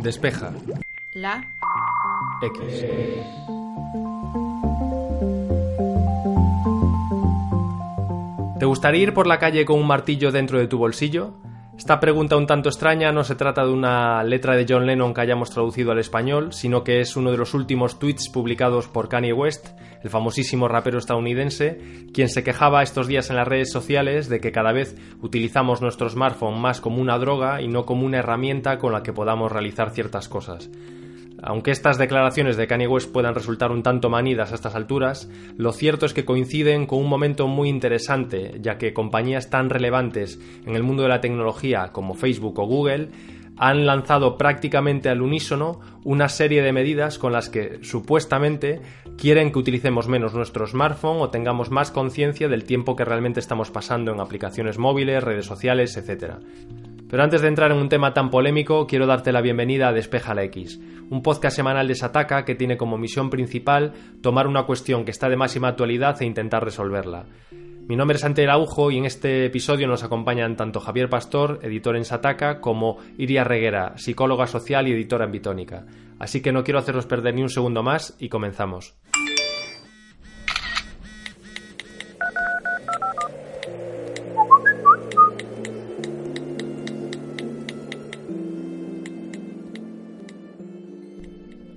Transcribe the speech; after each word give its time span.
Despeja. 0.00 0.52
La. 1.12 1.44
X. 2.40 2.84
¿Te 8.58 8.64
gustaría 8.64 9.02
ir 9.02 9.14
por 9.14 9.26
la 9.26 9.38
calle 9.38 9.64
con 9.64 9.78
un 9.78 9.86
martillo 9.86 10.30
dentro 10.32 10.58
de 10.58 10.68
tu 10.68 10.78
bolsillo? 10.78 11.32
Esta 11.78 12.00
pregunta 12.00 12.36
un 12.36 12.48
tanto 12.48 12.68
extraña 12.68 13.12
no 13.12 13.22
se 13.22 13.36
trata 13.36 13.64
de 13.64 13.70
una 13.70 14.24
letra 14.24 14.56
de 14.56 14.66
John 14.68 14.84
Lennon 14.84 15.14
que 15.14 15.20
hayamos 15.20 15.50
traducido 15.50 15.92
al 15.92 16.00
español, 16.00 16.52
sino 16.52 16.82
que 16.82 17.00
es 17.00 17.16
uno 17.16 17.30
de 17.30 17.38
los 17.38 17.54
últimos 17.54 18.00
tweets 18.00 18.28
publicados 18.30 18.88
por 18.88 19.08
Kanye 19.08 19.32
West, 19.32 19.68
el 20.02 20.10
famosísimo 20.10 20.66
rapero 20.66 20.98
estadounidense, 20.98 21.78
quien 22.12 22.28
se 22.30 22.42
quejaba 22.42 22.82
estos 22.82 23.06
días 23.06 23.30
en 23.30 23.36
las 23.36 23.46
redes 23.46 23.70
sociales 23.70 24.28
de 24.28 24.40
que 24.40 24.50
cada 24.50 24.72
vez 24.72 24.96
utilizamos 25.22 25.80
nuestro 25.80 26.10
smartphone 26.10 26.60
más 26.60 26.80
como 26.80 27.00
una 27.00 27.16
droga 27.16 27.62
y 27.62 27.68
no 27.68 27.86
como 27.86 28.04
una 28.04 28.18
herramienta 28.18 28.78
con 28.78 28.92
la 28.92 29.04
que 29.04 29.12
podamos 29.12 29.52
realizar 29.52 29.90
ciertas 29.90 30.28
cosas. 30.28 30.68
Aunque 31.42 31.70
estas 31.70 31.98
declaraciones 31.98 32.56
de 32.56 32.66
Kanye 32.66 32.88
West 32.88 33.12
puedan 33.12 33.34
resultar 33.34 33.70
un 33.70 33.82
tanto 33.82 34.10
manidas 34.10 34.50
a 34.50 34.56
estas 34.56 34.74
alturas, 34.74 35.30
lo 35.56 35.72
cierto 35.72 36.06
es 36.06 36.14
que 36.14 36.24
coinciden 36.24 36.86
con 36.86 36.98
un 36.98 37.08
momento 37.08 37.46
muy 37.46 37.68
interesante, 37.68 38.58
ya 38.60 38.76
que 38.76 38.92
compañías 38.92 39.50
tan 39.50 39.70
relevantes 39.70 40.40
en 40.66 40.74
el 40.74 40.82
mundo 40.82 41.04
de 41.04 41.10
la 41.10 41.20
tecnología 41.20 41.90
como 41.92 42.14
Facebook 42.14 42.58
o 42.58 42.66
Google 42.66 43.08
han 43.58 43.86
lanzado 43.86 44.38
prácticamente 44.38 45.08
al 45.08 45.20
unísono 45.20 45.80
una 46.04 46.28
serie 46.28 46.62
de 46.62 46.72
medidas 46.72 47.18
con 47.18 47.32
las 47.32 47.48
que 47.48 47.80
supuestamente 47.82 48.80
quieren 49.16 49.50
que 49.52 49.58
utilicemos 49.58 50.08
menos 50.08 50.32
nuestro 50.32 50.66
smartphone 50.66 51.20
o 51.20 51.30
tengamos 51.30 51.70
más 51.70 51.90
conciencia 51.90 52.48
del 52.48 52.64
tiempo 52.64 52.94
que 52.94 53.04
realmente 53.04 53.40
estamos 53.40 53.70
pasando 53.70 54.12
en 54.12 54.20
aplicaciones 54.20 54.78
móviles, 54.78 55.24
redes 55.24 55.46
sociales, 55.46 55.96
etc. 55.96 56.34
Pero 57.08 57.22
antes 57.22 57.40
de 57.40 57.48
entrar 57.48 57.70
en 57.70 57.78
un 57.78 57.88
tema 57.88 58.12
tan 58.12 58.30
polémico, 58.30 58.86
quiero 58.86 59.06
darte 59.06 59.32
la 59.32 59.40
bienvenida 59.40 59.88
a 59.88 59.92
Despeja 59.92 60.34
la 60.34 60.44
X, 60.44 60.78
un 61.08 61.22
podcast 61.22 61.56
semanal 61.56 61.88
de 61.88 61.94
Sataka 61.94 62.44
que 62.44 62.54
tiene 62.54 62.76
como 62.76 62.98
misión 62.98 63.30
principal 63.30 63.94
tomar 64.20 64.46
una 64.46 64.64
cuestión 64.64 65.04
que 65.04 65.10
está 65.10 65.30
de 65.30 65.36
máxima 65.36 65.68
actualidad 65.68 66.20
e 66.20 66.26
intentar 66.26 66.62
resolverla. 66.62 67.24
Mi 67.88 67.96
nombre 67.96 68.18
es 68.18 68.24
Ante 68.24 68.46
Aujo 68.50 68.90
y 68.90 68.98
en 68.98 69.06
este 69.06 69.46
episodio 69.46 69.88
nos 69.88 70.04
acompañan 70.04 70.56
tanto 70.56 70.80
Javier 70.80 71.08
Pastor, 71.08 71.60
editor 71.62 71.96
en 71.96 72.04
Sataka, 72.04 72.60
como 72.60 72.98
Iria 73.16 73.44
Reguera, 73.44 73.96
psicóloga 73.96 74.46
social 74.46 74.86
y 74.86 74.92
editora 74.92 75.24
en 75.24 75.32
Bitónica. 75.32 75.86
Así 76.18 76.42
que 76.42 76.52
no 76.52 76.62
quiero 76.62 76.78
haceros 76.78 77.06
perder 77.06 77.34
ni 77.34 77.40
un 77.40 77.48
segundo 77.48 77.82
más 77.82 78.14
y 78.18 78.28
comenzamos. 78.28 78.98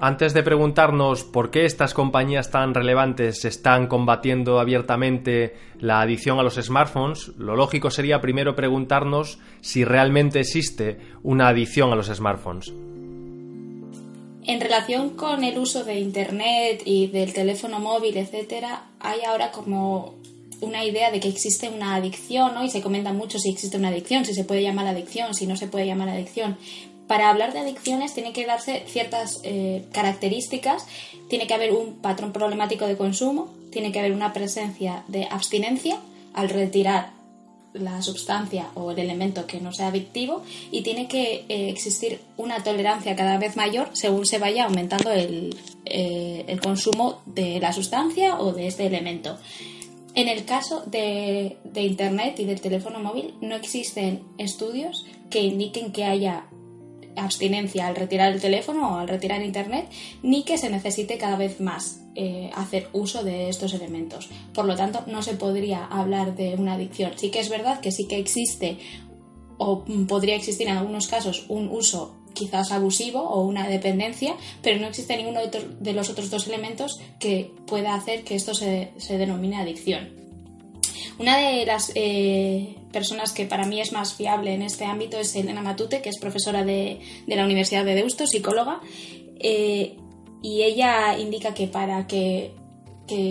Antes 0.04 0.34
de 0.34 0.42
preguntarnos 0.42 1.24
por 1.24 1.52
qué 1.52 1.64
estas 1.66 1.94
compañías 1.94 2.50
tan 2.50 2.74
relevantes 2.74 3.46
están 3.46 3.86
combatiendo 3.86 4.60
abiertamente 4.60 5.54
la 5.78 6.02
adicción 6.02 6.40
a 6.40 6.44
los 6.44 6.56
smartphones, 6.56 7.28
lo 7.38 7.56
lógico 7.56 7.92
sería 7.92 8.20
primero 8.20 8.56
preguntarnos 8.56 9.38
si 9.62 9.86
realmente 9.86 10.40
existe 10.40 10.98
una 11.22 11.50
adicción 11.50 11.94
a 11.94 11.96
los 11.96 12.08
smartphones. 12.08 12.74
En 14.44 14.60
relación 14.60 15.12
con 15.12 15.44
el 15.44 15.60
uso 15.60 15.84
de 15.84 16.00
Internet 16.00 16.82
y 16.84 17.06
del 17.06 17.32
teléfono 17.32 17.80
móvil, 17.80 18.18
etcétera, 18.18 18.86
hay 19.00 19.20
ahora 19.22 19.52
como 19.52 20.16
una 20.62 20.84
idea 20.84 21.12
de 21.12 21.20
que 21.20 21.28
existe 21.28 21.70
una 21.70 21.94
adicción, 21.94 22.56
¿no? 22.56 22.64
Y 22.64 22.72
se 22.72 22.82
comenta 22.82 23.14
mucho 23.14 23.38
si 23.38 23.52
existe 23.52 23.78
una 23.78 23.90
adicción, 23.90 24.26
si 24.26 24.34
se 24.34 24.46
puede 24.46 24.64
llamar 24.64 24.88
adicción, 24.88 25.36
si 25.36 25.46
no 25.46 25.56
se 25.56 25.68
puede 25.68 25.86
llamar 25.86 26.10
adicción 26.10 26.58
para 27.12 27.30
hablar 27.30 27.52
de 27.52 27.60
adicciones 27.60 28.14
tiene 28.14 28.32
que 28.32 28.46
darse 28.46 28.86
ciertas 28.88 29.42
eh, 29.44 29.84
características, 29.92 30.86
tiene 31.28 31.46
que 31.46 31.54
haber 31.54 31.74
un 31.74 31.96
patrón 31.96 32.32
problemático 32.32 32.88
de 32.88 32.96
consumo, 32.96 33.54
tiene 33.70 33.92
que 33.92 34.00
haber 34.00 34.14
una 34.14 34.32
presencia 34.32 35.04
de 35.10 35.26
abstinencia 35.30 35.98
al 36.34 36.48
retirar 36.48 37.10
la 37.74 38.02
sustancia 38.02 38.68
o 38.76 38.92
el 38.92 39.00
elemento 39.00 39.46
que 39.46 39.60
no 39.60 39.74
sea 39.74 39.88
adictivo 39.88 40.42
y 40.72 40.84
tiene 40.84 41.10
que 41.10 41.44
eh, 41.50 41.70
existir 41.70 42.22
una 42.38 42.64
tolerancia 42.64 43.14
cada 43.18 43.38
vez 43.38 43.58
mayor 43.58 43.90
según 43.92 44.26
se 44.26 44.40
vaya 44.40 44.64
aumentando 44.64 45.12
el, 45.12 45.54
eh, 45.84 46.46
el, 46.48 46.62
consumo 46.62 47.20
de 47.26 47.60
la 47.60 47.74
sustancia 47.74 48.40
o 48.40 48.54
de 48.54 48.68
este 48.68 48.86
elemento. 48.86 49.38
En 50.16 50.30
el 50.30 50.46
caso 50.46 50.84
de 50.86 51.58
Internet 51.76 52.40
y 52.40 52.46
del 52.46 52.62
teléfono 52.62 53.00
móvil 53.00 53.34
no 53.42 53.58
existen 53.58 54.24
estudios 54.38 55.06
que 55.30 55.42
indiquen 55.42 55.92
que 55.92 56.06
haya 56.06 56.46
abstinencia 57.16 57.88
al 57.88 57.96
retirar 57.96 58.32
el 58.32 58.42
teléfono 58.42 58.92
o 58.92 58.98
al 58.98 59.08
retirar 59.08 59.42
Internet, 59.42 59.90
ni 60.24 60.44
que 60.44 60.58
se 60.58 60.70
necesite 60.70 61.18
cada 61.18 61.38
vez 61.38 61.60
más 61.60 62.02
eh, 62.16 62.50
hacer 62.56 62.90
uso 62.94 63.24
de 63.24 63.50
estos 63.50 63.74
elementos. 63.74 64.30
Por 64.54 64.66
lo 64.66 64.76
tanto, 64.76 65.04
no 65.08 65.22
se 65.22 65.34
podría 65.34 65.86
hablar 65.86 66.36
de 66.36 66.56
una 66.56 66.74
adicción. 66.74 67.14
Sí 67.16 67.32
que 67.32 67.40
es 67.40 67.50
verdad 67.50 67.80
que 67.80 67.92
sí 67.92 68.08
que 68.08 68.18
existe 68.18 68.78
o 69.58 69.86
podría 70.08 70.36
existir 70.36 70.68
en 70.68 70.78
algunos 70.78 71.08
casos 71.08 71.46
un 71.48 71.70
uso 71.70 72.18
quizás 72.34 72.72
abusivo 72.72 73.22
o 73.22 73.44
una 73.44 73.68
dependencia, 73.68 74.36
pero 74.62 74.80
no 74.80 74.88
existe 74.88 75.18
ninguno 75.18 75.42
de 75.80 75.94
los 75.94 76.10
otros 76.10 76.30
dos 76.30 76.48
elementos 76.48 77.00
que 77.20 77.52
pueda 77.68 77.94
hacer 77.94 78.24
que 78.24 78.36
esto 78.36 78.54
se, 78.54 78.92
se 78.98 79.18
denomine 79.18 79.58
adicción. 79.58 80.21
Una 81.22 81.38
de 81.38 81.68
las 81.68 81.92
eh, 81.94 82.78
personas 82.92 83.32
que 83.32 83.46
para 83.46 83.68
mí 83.68 83.80
es 83.80 83.92
más 83.92 84.16
fiable 84.16 84.56
en 84.56 84.64
este 84.64 84.86
ámbito 84.86 85.20
es 85.20 85.36
Elena 85.36 85.62
Matute, 85.62 86.02
que 86.02 86.10
es 86.10 86.18
profesora 86.18 86.64
de, 86.64 87.00
la 87.28 87.46
Universidad 87.46 87.86
de 87.86 87.94
Deusto, 87.94 88.26
psicóloga, 88.26 88.82
eh, 89.40 89.98
y 90.42 90.64
ella 90.64 91.20
indica 91.20 91.54
que 91.54 91.68
para 91.68 92.08
que, 92.08 92.54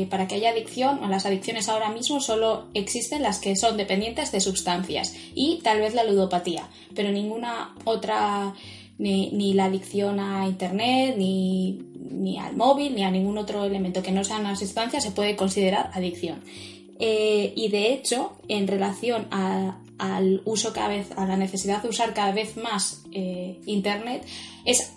para 0.09 0.29
que 0.29 0.37
haya 0.37 0.51
adicción, 0.51 1.03
o 1.03 1.09
las 1.09 1.27
adicciones 1.27 1.69
ahora 1.69 1.91
mismo 1.91 2.21
solo 2.21 2.69
existen 2.75 3.23
las 3.23 3.41
que 3.41 3.57
son 3.57 3.77
dependientes 3.77 4.31
de 4.31 4.41
sustancias 4.41 5.13
y 5.35 5.59
tal 5.65 5.81
vez 5.81 5.93
la 5.93 6.05
ludopatía, 6.05 6.69
pero 6.95 7.11
ninguna 7.11 7.75
otra, 7.85 8.55
ni, 8.99 9.53
la 9.55 9.65
adicción 9.65 10.21
a 10.21 10.47
Internet, 10.47 11.17
ni, 11.19 11.81
ni 12.09 12.39
al 12.39 12.55
móvil, 12.55 12.95
ni 12.95 13.03
a 13.03 13.11
ningún 13.11 13.37
otro 13.37 13.65
elemento 13.65 14.01
que 14.01 14.13
no 14.13 14.23
sea 14.23 14.39
una 14.39 14.55
sustancia 14.55 15.01
se 15.01 15.11
puede 15.11 15.35
considerar 15.35 15.91
adicción. 15.93 16.45
Eh, 17.01 17.53
y 17.57 17.69
de 17.69 17.93
hecho, 17.93 18.37
en 18.49 18.69
relación 18.69 19.27
al 19.31 20.43
uso 20.45 20.73
cada 20.73 20.89
vez, 20.89 21.11
a 21.17 21.27
la 21.27 21.37
necesidad 21.37 21.83
de 21.83 21.89
usar 21.89 22.15
cada 22.15 22.33
vez 22.33 22.57
más 22.57 23.03
eh, 23.13 23.61
Internet, 23.67 24.25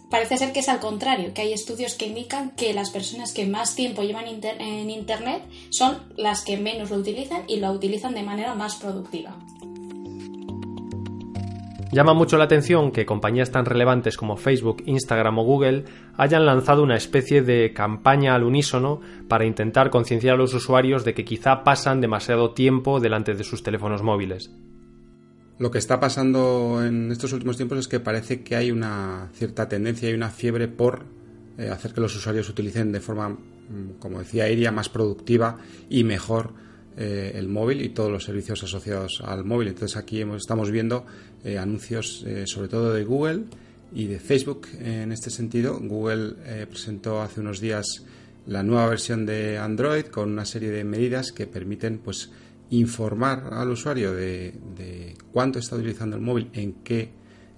parece 0.09 0.38
ser 0.38 0.52
que 0.52 0.59
es 0.59 0.69
al 0.69 0.80
contrario, 0.80 1.34
que 1.34 1.42
hay 1.42 1.53
estudios 1.53 1.96
que 1.96 2.08
indican 2.08 2.52
que 2.52 2.74
las 2.74 2.90
personas 2.90 3.34
que 3.34 3.46
más 3.46 3.75
tiempo 3.75 4.03
llevan 4.03 4.25
en 4.28 4.90
Internet 4.90 5.44
son 5.69 5.97
las 6.18 6.42
que 6.42 6.58
menos 6.58 6.92
lo 6.92 6.97
utilizan 6.97 7.44
y 7.47 7.58
lo 7.58 7.72
utilizan 7.72 8.13
de 8.13 8.24
manera 8.24 8.53
más 8.53 8.75
productiva. 8.75 9.36
Llama 11.94 12.16
mucho 12.16 12.40
la 12.40 12.46
atención 12.46 12.92
que 12.92 13.06
compañías 13.06 13.52
tan 13.52 13.66
relevantes 13.66 14.18
como 14.18 14.36
Facebook, 14.36 14.81
Instagram 14.88 15.38
o 15.38 15.44
Google 15.44 15.86
hayan 16.18 16.44
lanzado 16.44 16.81
una 16.81 16.96
especie 16.96 17.44
de 17.44 17.72
campaña 17.72 18.34
al 18.34 18.44
unísono 18.44 19.00
para 19.28 19.46
intentar 19.46 19.92
concienciar 19.92 20.34
a 20.34 20.38
los 20.38 20.56
usuarios 20.56 21.06
de 21.06 21.14
que 21.14 21.24
quizá 21.24 21.64
pasan 21.64 22.02
demasiado 22.02 22.56
tiempo 22.56 23.00
delante 23.00 23.36
de 23.36 23.44
sus 23.44 23.62
teléfonos 23.62 24.02
móviles. 24.02 24.50
Lo 25.59 25.70
que 25.70 25.78
está 25.78 26.00
pasando 26.00 26.84
en 26.84 27.12
estos 27.12 27.31
últimos 27.31 27.58
tiempos 27.58 27.78
es 27.78 27.88
que 27.88 28.00
parece 28.00 28.42
que 28.42 28.56
hay 28.56 28.72
una 28.72 29.30
cierta 29.34 29.70
tendencia 29.70 30.10
y 30.10 30.16
una 30.16 30.31
fiebre 30.31 30.68
por 30.68 31.04
eh, 31.60 31.70
hacer 31.70 31.94
que 31.94 32.02
los 32.02 32.16
usuarios 32.16 32.50
utilicen 32.50 32.92
de 32.92 33.02
forma, 33.02 33.30
mm, 33.30 34.00
como 34.00 34.18
decía 34.18 34.50
Iria, 34.50 34.72
más 34.72 34.90
productiva 34.90 35.60
y 35.92 36.04
mejor 36.04 36.54
eh, 36.96 37.31
el 37.34 37.48
móvil 37.48 37.81
y 37.81 37.90
todos 37.90 38.12
los 38.12 38.24
servicios 38.24 38.64
asociados 38.64 39.22
al 39.26 39.44
móvil. 39.44 39.70
Entonces 39.70 39.98
aquí 39.98 40.22
estamos 40.22 40.70
viendo 40.70 41.06
eh, 41.44 41.58
anuncios 41.58 42.24
eh, 42.28 42.46
sobre 42.46 42.68
todo 42.68 42.94
de 42.94 43.04
Google 43.04 43.46
y 43.94 44.06
de 44.06 44.20
Facebook 44.20 44.68
en 44.80 45.12
este 45.12 45.31
sentido. 45.31 45.80
Google 45.80 46.36
presentó 46.68 47.22
hace 47.22 47.42
unos 47.42 47.60
días 47.60 48.04
la 48.45 48.62
nueva 48.62 48.90
versión 48.90 49.25
de 49.25 49.57
Android 49.57 50.06
con 50.06 50.31
una 50.31 50.45
serie 50.45 50.69
de 50.69 50.84
medidas 50.84 51.31
que 51.31 51.48
permiten 51.48 51.98
pues 51.98 52.31
informar 52.69 53.50
al 53.51 53.69
usuario 53.69 54.13
de, 54.13 54.54
de 54.75 55.16
cuánto 55.31 55.60
está 55.60 55.75
utilizando 55.75 56.16
el 56.16 56.22
móvil, 56.22 56.50
en 56.54 56.74
qué 56.84 57.10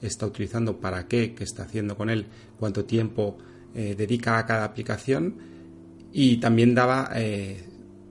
está 0.02 0.26
utilizando, 0.26 0.80
para 0.80 1.08
qué, 1.08 1.34
qué 1.34 1.44
está 1.44 1.64
haciendo 1.64 1.98
con 1.98 2.10
él, 2.10 2.26
cuánto 2.60 2.86
tiempo 2.86 3.38
dedica 3.74 4.38
a 4.38 4.46
cada 4.46 4.64
aplicación 4.64 5.36
y 6.14 6.38
también 6.38 6.74
daba 6.74 7.12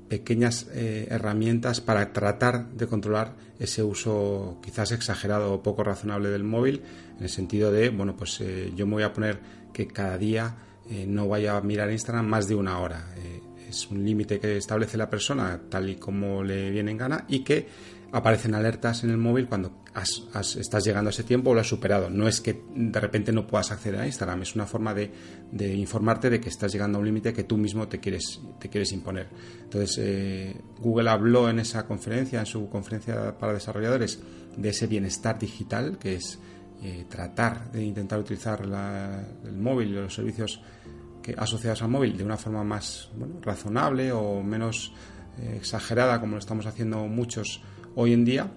pequeñas 0.09 0.69
eh, 0.73 1.07
herramientas 1.11 1.81
para 1.81 2.13
tratar 2.13 2.71
de 2.71 2.87
controlar 2.87 3.35
ese 3.59 3.83
uso 3.83 4.59
quizás 4.63 4.93
exagerado 4.93 5.53
o 5.53 5.63
poco 5.63 5.85
razonable 5.85 6.29
del 6.29 6.45
móvil, 6.45 6.83
en 7.17 7.23
el 7.23 7.31
sentido 7.31 7.73
de, 7.73 7.89
bueno, 7.91 8.17
pues 8.17 8.41
eh, 8.41 8.73
yo 8.77 8.87
me 8.87 8.95
voy 8.95 9.03
a 9.03 9.13
poner 9.13 9.41
que 9.73 9.87
cada 9.87 10.19
día 10.19 10.57
eh, 10.91 11.07
no 11.07 11.29
vaya 11.29 11.57
a 11.57 11.61
mirar 11.61 11.91
Instagram 11.91 12.27
más 12.27 12.49
de 12.49 12.55
una 12.55 12.79
hora. 12.79 13.07
es 13.69 13.91
un 13.91 14.05
límite 14.05 14.39
que 14.39 14.57
establece 14.57 14.97
la 14.97 15.11
persona 15.11 15.61
tal 15.69 15.89
y 15.89 15.97
como 15.97 16.45
le 16.45 16.71
viene 16.71 16.93
en 16.93 16.99
gana 16.99 17.25
y 17.29 17.41
que 17.41 17.67
aparecen 18.15 18.55
alertas 18.55 19.03
en 19.03 19.11
el 19.11 19.17
móvil 19.17 19.49
cuando 19.49 19.83
estás 19.97 20.85
llegando 20.85 21.09
a 21.09 21.11
ese 21.11 21.25
tiempo 21.25 21.51
o 21.51 21.55
lo 21.55 21.61
has 21.61 21.67
superado. 21.67 22.09
No 22.11 22.29
es 22.29 22.41
que 22.41 22.63
de 22.73 23.01
repente 23.01 23.33
no 23.33 23.45
puedas 23.45 23.73
acceder 23.73 24.01
a 24.01 24.07
Instagram, 24.07 24.43
es 24.43 24.55
una 24.55 24.67
forma 24.67 24.95
de, 24.95 25.11
informarte 25.75 26.31
de 26.31 26.41
que 26.41 26.49
estás 26.49 26.73
llegando 26.73 26.97
a 26.97 27.01
un 27.01 27.07
límite 27.07 27.33
que 27.33 27.43
tú 27.43 27.57
mismo 27.57 27.89
te 27.89 27.99
quieres, 27.99 28.41
te 28.61 28.69
quieres 28.69 28.93
imponer. 28.93 29.27
Entonces, 29.65 29.99
eh, 30.01 30.57
Google 30.79 31.11
habló 31.11 31.51
en 31.51 31.59
esa 31.59 31.87
conferencia, 31.87 32.39
en 32.39 32.47
su 32.47 32.69
conferencia 32.69 33.37
para 33.37 33.53
desarrolladores, 33.53 34.21
de 34.57 34.69
ese 34.69 34.87
bienestar 34.87 35.37
digital, 35.37 35.99
que 35.99 36.15
es 36.15 36.39
eh, 36.85 37.07
tratar 37.09 37.73
de 37.73 37.83
intentar 37.83 38.21
utilizar 38.21 38.63
el 39.45 39.57
móvil 39.57 39.89
y 39.89 39.93
los 39.95 40.15
servicios 40.15 40.61
asociados 41.37 41.83
al 41.83 41.89
móvil 41.89 42.17
de 42.17 42.23
una 42.23 42.37
forma 42.37 42.63
más 42.63 43.11
razonable 43.43 44.13
o 44.13 44.41
menos 44.41 44.93
eh, 45.39 45.55
exagerada, 45.57 46.21
como 46.21 46.35
lo 46.35 46.39
estamos 46.39 46.67
haciendo 46.67 47.07
muchos 47.09 47.61
hoy 47.95 48.13
en 48.13 48.25
día 48.25 48.51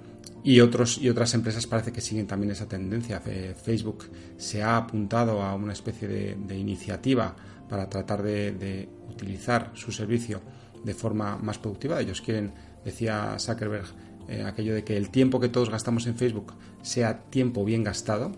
y, 0.43 0.59
otros, 0.61 0.97
y 0.97 1.09
otras 1.09 1.33
empresas 1.33 1.67
parece 1.67 1.91
que 1.91 2.01
siguen 2.01 2.27
también 2.27 2.51
esa 2.51 2.67
tendencia. 2.67 3.19
Facebook 3.19 4.05
se 4.37 4.63
ha 4.63 4.77
apuntado 4.77 5.41
a 5.41 5.53
una 5.55 5.73
especie 5.73 6.07
de, 6.07 6.57
iniciativa 6.57 7.35
para 7.67 7.89
tratar 7.89 8.23
de, 8.23 8.87
utilizar 9.09 9.71
su 9.73 9.91
servicio 9.91 10.41
de 10.83 10.93
forma 10.93 11.37
más 11.37 11.57
productiva. 11.57 11.99
Ellos 11.99 12.21
quieren, 12.21 12.53
decía 12.85 13.35
Zuckerberg, 13.39 13.87
eh, 14.29 14.43
aquello 14.45 14.73
de 14.73 14.83
que 14.83 14.95
el 14.95 15.09
tiempo 15.09 15.39
que 15.39 15.49
todos 15.49 15.69
gastamos 15.69 16.05
en 16.07 16.15
Facebook 16.15 16.53
sea 16.81 17.23
tiempo 17.29 17.65
bien 17.65 17.83
gastado. 17.83 18.31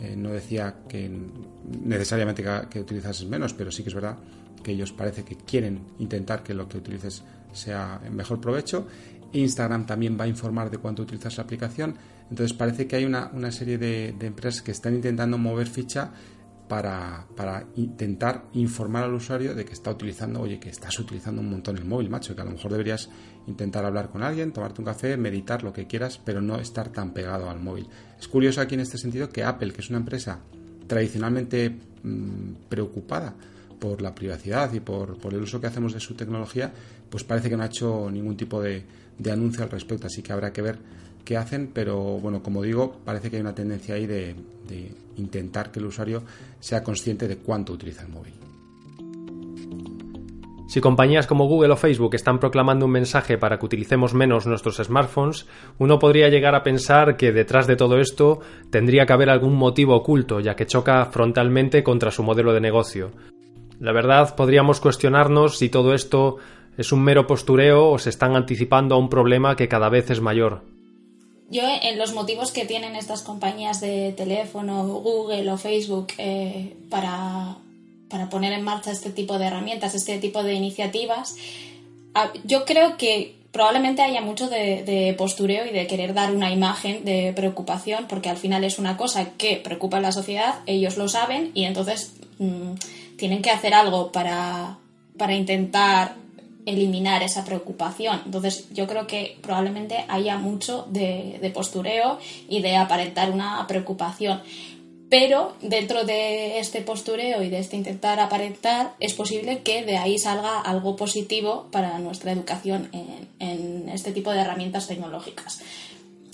Eh, 0.00 0.16
no 0.16 0.30
decía 0.30 0.80
que 0.88 1.10
necesariamente 1.82 2.42
que, 2.42 2.68
que 2.68 2.80
utilizases 2.80 3.26
menos, 3.26 3.54
pero 3.54 3.70
sí 3.70 3.82
que 3.82 3.88
es 3.90 3.94
verdad 3.94 4.18
que 4.62 4.72
ellos 4.72 4.92
parece 4.92 5.24
que 5.24 5.36
quieren 5.36 5.80
intentar 5.98 6.42
que 6.42 6.52
lo 6.52 6.68
que 6.68 6.78
utilices 6.78 7.22
sea 7.52 8.00
en 8.04 8.16
mejor 8.16 8.40
provecho 8.40 8.86
Instagram 9.32 9.86
también 9.86 10.18
va 10.18 10.24
a 10.24 10.28
informar 10.28 10.70
de 10.70 10.78
cuánto 10.78 11.02
utilizas 11.02 11.36
la 11.36 11.44
aplicación. 11.44 11.96
Entonces 12.30 12.56
parece 12.56 12.86
que 12.86 12.96
hay 12.96 13.04
una, 13.04 13.30
serie 13.52 13.78
de, 13.78 14.08
empresas 14.20 14.62
que 14.62 14.70
están 14.70 14.94
intentando 14.94 15.38
mover 15.38 15.66
ficha 15.66 16.10
para, 16.68 17.26
intentar 17.76 18.44
informar 18.54 19.04
al 19.04 19.14
usuario 19.14 19.54
de 19.54 19.64
que 19.64 19.72
está 19.72 19.90
utilizando, 19.90 20.40
oye, 20.40 20.58
que 20.58 20.70
estás 20.70 20.98
utilizando 20.98 21.40
un 21.40 21.50
montón 21.50 21.76
el 21.76 21.84
móvil, 21.84 22.10
macho, 22.10 22.34
que 22.34 22.42
a 22.42 22.44
lo 22.44 22.52
mejor 22.52 22.70
deberías 22.72 23.08
intentar 23.46 23.84
hablar 23.84 24.10
con 24.10 24.22
alguien, 24.22 24.52
tomarte 24.52 24.80
un 24.80 24.86
café, 24.86 25.16
meditar, 25.16 25.62
lo 25.62 25.72
que 25.72 25.86
quieras, 25.86 26.20
pero 26.24 26.40
no 26.40 26.58
estar 26.58 26.88
tan 26.88 27.12
pegado 27.12 27.50
al 27.50 27.60
móvil. 27.60 27.88
Es 28.18 28.26
curioso 28.26 28.60
aquí 28.60 28.74
en 28.74 28.80
este 28.80 28.98
sentido 28.98 29.28
que 29.28 29.44
Apple, 29.44 29.72
que 29.72 29.82
es 29.82 29.90
una 29.90 29.98
empresa 29.98 30.40
tradicionalmente 30.86 31.70
mm, 32.02 32.68
preocupada 32.68 33.34
por 33.84 34.00
la 34.00 34.14
privacidad 34.14 34.72
y 34.72 34.80
por, 34.80 35.18
el 35.30 35.42
uso 35.42 35.60
que 35.60 35.66
hacemos 35.66 35.92
de 35.92 36.00
su 36.00 36.14
tecnología, 36.14 36.72
pues 37.10 37.22
parece 37.22 37.50
que 37.50 37.56
no 37.56 37.64
ha 37.64 37.66
hecho 37.66 38.10
ningún 38.10 38.34
tipo 38.34 38.62
de 38.62 38.84
anuncio 39.30 39.62
al 39.62 39.70
respecto, 39.70 40.06
así 40.06 40.22
que 40.22 40.32
habrá 40.32 40.54
que 40.54 40.62
ver 40.62 40.78
qué 41.24 41.36
hacen, 41.36 41.70
pero 41.72 42.18
bueno, 42.18 42.42
como 42.42 42.62
digo, 42.62 43.00
parece 43.04 43.30
que 43.30 43.36
hay 43.36 43.42
una 43.42 43.54
tendencia 43.54 43.94
ahí 43.94 44.06
de, 44.06 44.34
intentar 45.16 45.70
que 45.70 45.78
el 45.78 45.86
usuario 45.86 46.22
sea 46.58 46.82
consciente 46.82 47.28
de 47.28 47.36
cuánto 47.36 47.72
utiliza 47.72 48.02
el 48.02 48.08
móvil. 48.08 48.32
Si 50.66 50.80
compañías 50.80 51.28
como 51.28 51.46
Google 51.46 51.72
o 51.72 51.76
Facebook 51.76 52.16
están 52.16 52.40
proclamando 52.40 52.86
un 52.86 52.90
mensaje 52.90 53.38
para 53.38 53.58
que 53.58 53.66
utilicemos 53.66 54.12
menos 54.12 54.46
nuestros 54.46 54.78
smartphones, 54.78 55.46
uno 55.78 56.00
podría 56.00 56.28
llegar 56.30 56.56
a 56.56 56.64
pensar 56.64 57.16
que 57.16 57.30
detrás 57.30 57.68
de 57.68 57.76
todo 57.76 58.00
esto 58.00 58.40
tendría 58.70 59.06
que 59.06 59.12
haber 59.12 59.30
algún 59.30 59.54
motivo 59.54 59.94
oculto, 59.94 60.40
ya 60.40 60.56
que 60.56 60.66
choca 60.66 61.04
frontalmente 61.06 61.84
contra 61.84 62.10
su 62.10 62.24
modelo 62.24 62.52
de 62.52 62.60
negocio. 62.60 63.12
La 63.80 63.92
verdad, 63.92 64.36
podríamos 64.36 64.80
cuestionarnos 64.80 65.58
si 65.58 65.68
todo 65.68 65.94
esto 65.94 66.38
¿Es 66.76 66.90
un 66.92 67.02
mero 67.02 67.26
postureo 67.26 67.90
o 67.90 67.98
se 67.98 68.10
están 68.10 68.34
anticipando 68.34 68.94
a 68.94 68.98
un 68.98 69.08
problema 69.08 69.56
que 69.56 69.68
cada 69.68 69.88
vez 69.88 70.10
es 70.10 70.20
mayor? 70.20 70.62
Yo 71.50 71.62
en 71.82 71.98
los 71.98 72.14
motivos 72.14 72.50
que 72.50 72.64
tienen 72.64 72.96
estas 72.96 73.22
compañías 73.22 73.80
de 73.80 74.12
teléfono, 74.12 74.84
Google 74.86 75.50
o 75.52 75.56
Facebook 75.56 76.08
eh, 76.18 76.74
para, 76.90 77.58
poner 78.30 78.52
en 78.52 78.62
marcha 78.62 78.90
este 78.90 79.10
tipo 79.10 79.38
de 79.38 79.46
herramientas, 79.46 79.94
este 79.94 80.18
tipo 80.18 80.42
de 80.42 80.54
iniciativas, 80.54 81.36
yo 82.44 82.64
creo 82.64 82.96
que 82.96 83.36
probablemente 83.52 84.02
haya 84.02 84.20
mucho 84.20 84.48
de, 84.48 85.14
postureo 85.16 85.66
y 85.66 85.70
de 85.70 85.86
querer 85.86 86.12
dar 86.12 86.34
una 86.34 86.50
imagen 86.50 87.04
de 87.04 87.32
preocupación, 87.36 88.06
porque 88.08 88.30
al 88.30 88.36
final 88.36 88.64
es 88.64 88.78
una 88.78 88.96
cosa 88.96 89.32
que 89.36 89.56
preocupa 89.56 89.98
a 89.98 90.00
la 90.00 90.12
sociedad, 90.12 90.56
ellos 90.66 90.96
lo 90.96 91.08
saben 91.08 91.52
y 91.54 91.64
entonces 91.64 92.14
mm, 92.38 92.72
tienen 93.24 93.40
que 93.40 93.50
hacer 93.50 93.72
algo 93.72 94.12
para, 94.12 94.76
para 95.16 95.34
intentar 95.34 96.14
eliminar 96.66 97.22
esa 97.22 97.42
preocupación. 97.42 98.20
Entonces 98.26 98.66
yo 98.74 98.86
creo 98.86 99.06
que 99.06 99.38
probablemente 99.40 100.04
haya 100.08 100.36
mucho 100.36 100.86
de, 100.90 101.50
postureo 101.54 102.18
y 102.50 102.60
de 102.60 102.76
aparentar 102.76 103.30
una 103.30 103.66
preocupación. 103.66 104.42
Pero 105.08 105.56
dentro 105.62 106.04
de 106.04 106.58
este 106.58 106.82
postureo 106.82 107.42
y 107.42 107.48
de 107.48 107.60
este 107.60 107.78
intentar 107.78 108.20
aparentar, 108.20 108.92
es 109.00 109.14
posible 109.14 109.62
que 109.62 109.86
de 109.86 109.96
ahí 109.96 110.18
salga 110.18 110.60
algo 110.60 110.94
positivo 110.94 111.68
para 111.72 111.98
nuestra 112.00 112.30
educación 112.30 112.90
en, 112.92 113.26
en 113.38 113.88
este 113.88 114.12
tipo 114.12 114.32
de 114.32 114.40
herramientas 114.40 114.86
tecnológicas. 114.86 115.62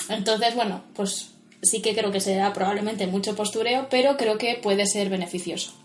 Entonces, 0.08 0.56
bueno, 0.56 0.82
pues 0.94 1.30
sí 1.62 1.82
que 1.82 1.94
creo 1.94 2.10
que 2.10 2.18
será 2.18 2.52
probablemente 2.52 3.06
mucho 3.06 3.36
postureo, 3.36 3.86
pero 3.88 4.16
creo 4.16 4.38
que 4.38 4.58
puede 4.60 4.86
ser 4.86 5.08
beneficioso. 5.08 5.79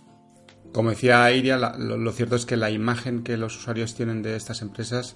Como 0.75 0.89
decía 0.89 1.31
Iria, 1.31 1.56
lo, 1.57 2.12
cierto 2.12 2.36
es 2.36 2.45
que 2.45 2.57
la 2.57 2.69
imagen 2.69 3.24
que 3.24 3.38
los 3.38 3.56
usuarios 3.56 3.95
tienen 3.95 4.22
de 4.22 4.36
estas 4.36 4.62
empresas 4.62 5.16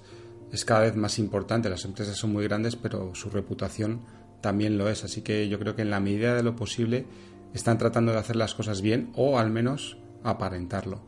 es 0.50 0.64
cada 0.64 0.80
vez 0.80 0.96
más 0.96 1.18
importante. 1.18 1.68
Las 1.68 1.84
empresas 1.84 2.16
son 2.16 2.32
muy 2.32 2.44
grandes, 2.44 2.76
pero 2.76 3.14
su 3.14 3.28
reputación 3.28 4.00
también 4.40 4.78
lo 4.78 4.88
es. 4.88 5.04
Así 5.04 5.20
que 5.20 5.50
yo 5.50 5.58
creo 5.58 5.76
que 5.76 5.82
en 5.82 5.90
la 5.90 6.00
medida 6.00 6.34
de 6.34 6.42
lo 6.42 6.56
posible 6.56 7.04
están 7.52 7.76
tratando 7.76 8.10
de 8.10 8.16
hacer 8.16 8.36
las 8.36 8.54
cosas 8.54 8.80
bien 8.80 9.12
o 9.16 9.38
al 9.38 9.50
menos 9.50 9.98
aparentarlo. 10.24 11.02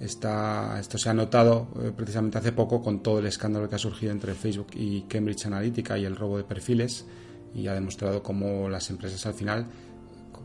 esto 0.00 0.98
se 0.98 1.08
ha 1.08 1.14
notado 1.14 1.68
eh, 1.80 1.92
precisamente 1.96 2.38
hace 2.38 2.50
poco 2.50 2.82
con 2.82 3.04
todo 3.04 3.20
el 3.20 3.26
escándalo 3.26 3.68
que 3.68 3.76
ha 3.76 3.78
surgido 3.78 4.10
entre 4.10 4.34
Facebook 4.34 4.70
y 4.74 5.02
Cambridge 5.02 5.46
Analytica 5.46 5.96
y 5.96 6.06
el 6.06 6.16
robo 6.16 6.38
de 6.38 6.42
perfiles 6.42 7.06
y 7.54 7.68
ha 7.68 7.74
demostrado 7.74 8.20
cómo 8.20 8.68
las 8.68 8.90
empresas 8.90 9.24
al 9.26 9.34
final 9.34 9.68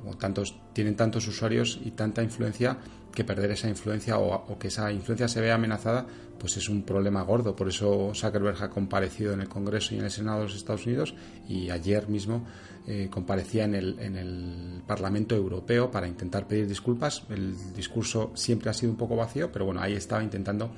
como 0.02 0.18
tantos, 0.18 0.60
tienen 0.74 0.96
tantos 0.96 1.28
usuarios 1.28 1.80
y 1.84 1.92
tanta 1.92 2.24
influencia 2.24 2.78
que 3.14 3.24
perder 3.24 3.52
esa 3.52 3.68
influencia 3.68 4.20
o, 4.20 4.60
que 4.60 4.68
esa 4.68 4.92
influencia 4.92 5.28
se 5.28 5.42
vea 5.42 5.56
amenazada, 5.56 6.06
pues 6.38 6.56
es 6.58 6.70
un 6.70 6.84
problema 6.84 7.24
gordo. 7.24 7.56
Por 7.56 7.68
eso 7.68 8.12
Zuckerberg 8.14 8.62
ha 8.62 8.70
comparecido 8.70 9.34
en 9.34 9.42
el 9.42 9.50
Congreso 9.50 9.96
y 9.96 9.98
en 9.98 10.06
el 10.06 10.12
Senado 10.12 10.40
de 10.40 10.44
los 10.44 10.56
Estados 10.56 10.86
Unidos 10.86 11.16
y 11.48 11.72
ayer 11.72 12.08
mismo 12.10 12.46
eh, 12.86 13.08
comparecía 13.10 13.66
en 13.66 13.74
el, 13.74 14.00
en 14.00 14.16
el 14.16 14.84
Parlamento 14.86 15.36
Europeo 15.36 15.90
para 15.90 16.08
intentar 16.08 16.48
pedir 16.48 16.68
disculpas. 16.68 17.24
El 17.30 17.56
discurso 17.74 18.32
siempre 18.36 18.70
ha 18.70 18.74
sido 18.74 18.92
un 18.92 18.98
poco 18.98 19.16
vacío, 19.16 19.52
pero 19.52 19.66
bueno, 19.66 19.82
ahí 19.82 19.94
estaba 19.94 20.24
intentando 20.24 20.70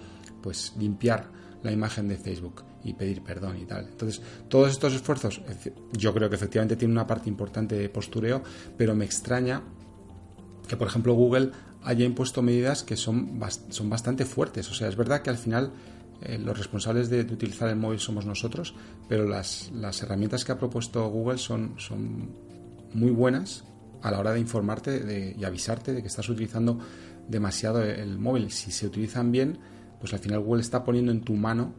pues 0.41 0.73
limpiar 0.77 1.27
la 1.61 1.73
imagen 1.73 2.07
de 2.07 2.15
Facebook 2.15 2.68
y 2.83 2.93
pedir 2.93 3.21
perdón 3.21 3.57
y 3.57 3.65
tal. 3.65 3.87
Entonces, 3.87 4.21
todos 4.47 4.71
estos 4.71 4.93
esfuerzos, 4.93 5.41
yo 5.93 6.13
creo 6.13 6.29
que 6.29 6.35
efectivamente 6.35 6.75
tienen 6.75 6.95
una 6.97 7.07
parte 7.07 7.29
importante 7.29 7.75
de 7.75 7.89
postureo, 7.89 8.41
pero 8.77 8.95
me 8.95 9.05
extraña 9.05 9.61
que, 10.67 10.77
por 10.77 10.87
ejemplo, 10.87 11.13
Google 11.13 11.51
haya 11.83 12.05
impuesto 12.05 12.41
medidas 12.41 12.83
que 12.83 12.95
son, 12.95 13.39
son 13.69 13.89
bastante 13.89 14.25
fuertes. 14.25 14.69
O 14.69 14.73
sea, 14.73 14.87
es 14.87 14.95
verdad 14.95 15.21
que 15.21 15.29
al 15.29 15.37
final 15.37 15.71
eh, 16.21 16.37
los 16.37 16.57
responsables 16.57 17.09
de, 17.09 17.21
utilizar 17.21 17.69
el 17.69 17.75
móvil 17.75 17.99
somos 17.99 18.25
nosotros, 18.25 18.75
pero 19.07 19.27
las, 19.27 19.71
las 19.73 20.01
herramientas 20.01 20.43
que 20.43 20.51
ha 20.51 20.57
propuesto 20.57 21.07
Google 21.09 21.37
son, 21.37 21.75
son 21.77 22.29
muy 22.93 23.11
buenas 23.11 23.63
a 24.01 24.11
la 24.11 24.19
hora 24.19 24.33
de 24.33 24.39
informarte 24.39 25.35
y 25.37 25.43
avisarte 25.43 25.93
de 25.93 26.01
que 26.01 26.07
estás 26.07 26.29
utilizando 26.29 26.79
demasiado 27.27 27.83
el 27.83 28.17
móvil. 28.17 28.51
Si 28.51 28.71
se 28.71 28.87
utilizan 28.87 29.31
bien, 29.31 29.57
pues 29.99 30.13
al 30.13 30.19
final 30.19 30.39
Google 30.39 30.61
está 30.61 30.83
poniendo 30.83 31.11
en 31.11 31.21
tu 31.21 31.33
mano 31.33 31.73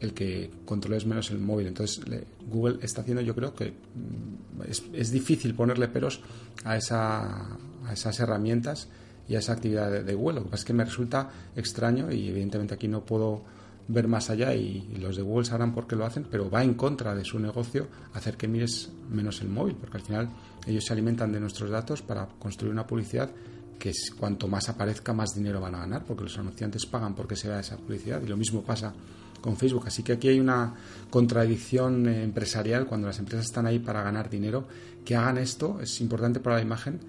el 0.00 0.14
que 0.14 0.50
controles 0.64 1.06
menos 1.06 1.30
el 1.30 1.38
móvil. 1.38 1.66
Entonces 1.66 2.00
Google 2.48 2.78
está 2.82 3.02
haciendo, 3.02 3.22
yo 3.22 3.34
creo 3.34 3.54
que 3.54 3.70
mm, 3.70 4.62
es, 4.68 4.82
es 4.92 5.10
difícil 5.10 5.54
ponerle 5.54 5.88
peros 5.88 6.20
a, 6.64 6.76
esa, 6.76 7.56
a 7.86 7.92
esas 7.92 8.18
herramientas 8.20 8.88
y 9.28 9.36
a 9.36 9.38
esa 9.38 9.52
actividad 9.52 10.02
de, 10.02 10.14
Google. 10.14 10.40
Lo 10.40 10.44
que 10.44 10.50
pasa 10.50 10.62
es 10.62 10.64
que 10.66 10.72
me 10.72 10.84
resulta 10.84 11.30
extraño 11.54 12.10
y 12.10 12.28
evidentemente 12.28 12.74
aquí 12.74 12.88
no 12.88 13.04
puedo 13.04 13.42
ver 13.86 14.08
más 14.08 14.30
allá 14.30 14.54
y, 14.54 14.96
los 15.00 15.16
de 15.16 15.22
Google 15.22 15.44
sabrán 15.44 15.72
por 15.72 15.86
qué 15.86 15.96
lo 15.96 16.04
hacen, 16.04 16.26
pero 16.30 16.50
va 16.50 16.62
en 16.64 16.74
contra 16.74 17.14
de 17.14 17.24
su 17.24 17.38
negocio 17.38 17.88
hacer 18.14 18.36
que 18.36 18.48
mires 18.48 18.90
menos 19.08 19.40
el 19.40 19.48
móvil, 19.48 19.76
porque 19.76 19.98
al 19.98 20.02
final 20.02 20.30
ellos 20.66 20.84
se 20.84 20.92
alimentan 20.92 21.32
de 21.32 21.40
nuestros 21.40 21.70
datos 21.70 22.02
para 22.02 22.26
construir 22.38 22.72
una 22.72 22.86
publicidad 22.86 23.30
que 23.78 23.90
es, 23.90 24.12
cuanto 24.18 24.46
más 24.46 24.68
aparezca, 24.68 25.12
más 25.12 25.34
dinero 25.34 25.60
van 25.60 25.74
a 25.74 25.78
ganar, 25.78 26.04
porque 26.04 26.24
los 26.24 26.36
anunciantes 26.38 26.84
pagan 26.86 27.14
porque 27.14 27.36
se 27.36 27.48
vea 27.48 27.60
esa 27.60 27.76
publicidad 27.76 28.20
y 28.22 28.26
lo 28.26 28.36
mismo 28.36 28.62
pasa 28.62 28.92
con 29.40 29.56
Facebook. 29.56 29.84
Así 29.86 30.02
que 30.02 30.12
aquí 30.12 30.28
hay 30.28 30.40
una 30.40 30.74
contradicción 31.10 32.08
eh, 32.08 32.22
empresarial 32.22 32.86
cuando 32.86 33.06
las 33.06 33.18
empresas 33.18 33.46
están 33.46 33.66
ahí 33.66 33.78
para 33.78 34.02
ganar 34.02 34.30
dinero. 34.30 34.66
Que 35.04 35.16
hagan 35.16 35.38
esto 35.38 35.80
es 35.80 36.00
importante 36.00 36.40
para 36.40 36.56
la 36.56 36.62
imagen 36.62 37.00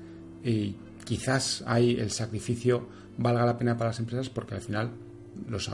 y 0.44 0.76
quizás 1.04 1.64
ahí 1.68 1.98
el 2.00 2.12
sacrificio 2.12 2.88
valga 3.18 3.46
la 3.46 3.58
pena 3.58 3.78
para 3.78 3.90
las 3.90 4.00
empresas 4.00 4.30
porque 4.30 4.56
al 4.56 4.62
final 4.62 4.92
los, 5.48 5.70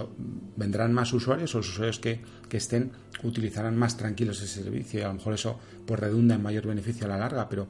vendrán 0.56 0.94
más 0.94 1.14
usuarios 1.14 1.54
o 1.56 1.60
los 1.60 1.70
usuarios 1.70 2.00
que, 2.00 2.22
estén 2.52 2.92
utilizarán 3.24 3.78
más 3.78 3.98
tranquilos 3.98 4.42
ese 4.42 4.64
servicio 4.64 5.00
y 5.00 5.04
a 5.04 5.08
lo 5.08 5.16
mejor 5.16 5.34
eso 5.34 5.60
pues 5.86 6.00
redunda 6.00 6.36
en 6.36 6.42
mayor 6.42 6.68
beneficio 6.68 7.06
a 7.06 7.10
la 7.10 7.18
larga, 7.18 7.48
pero 7.50 7.68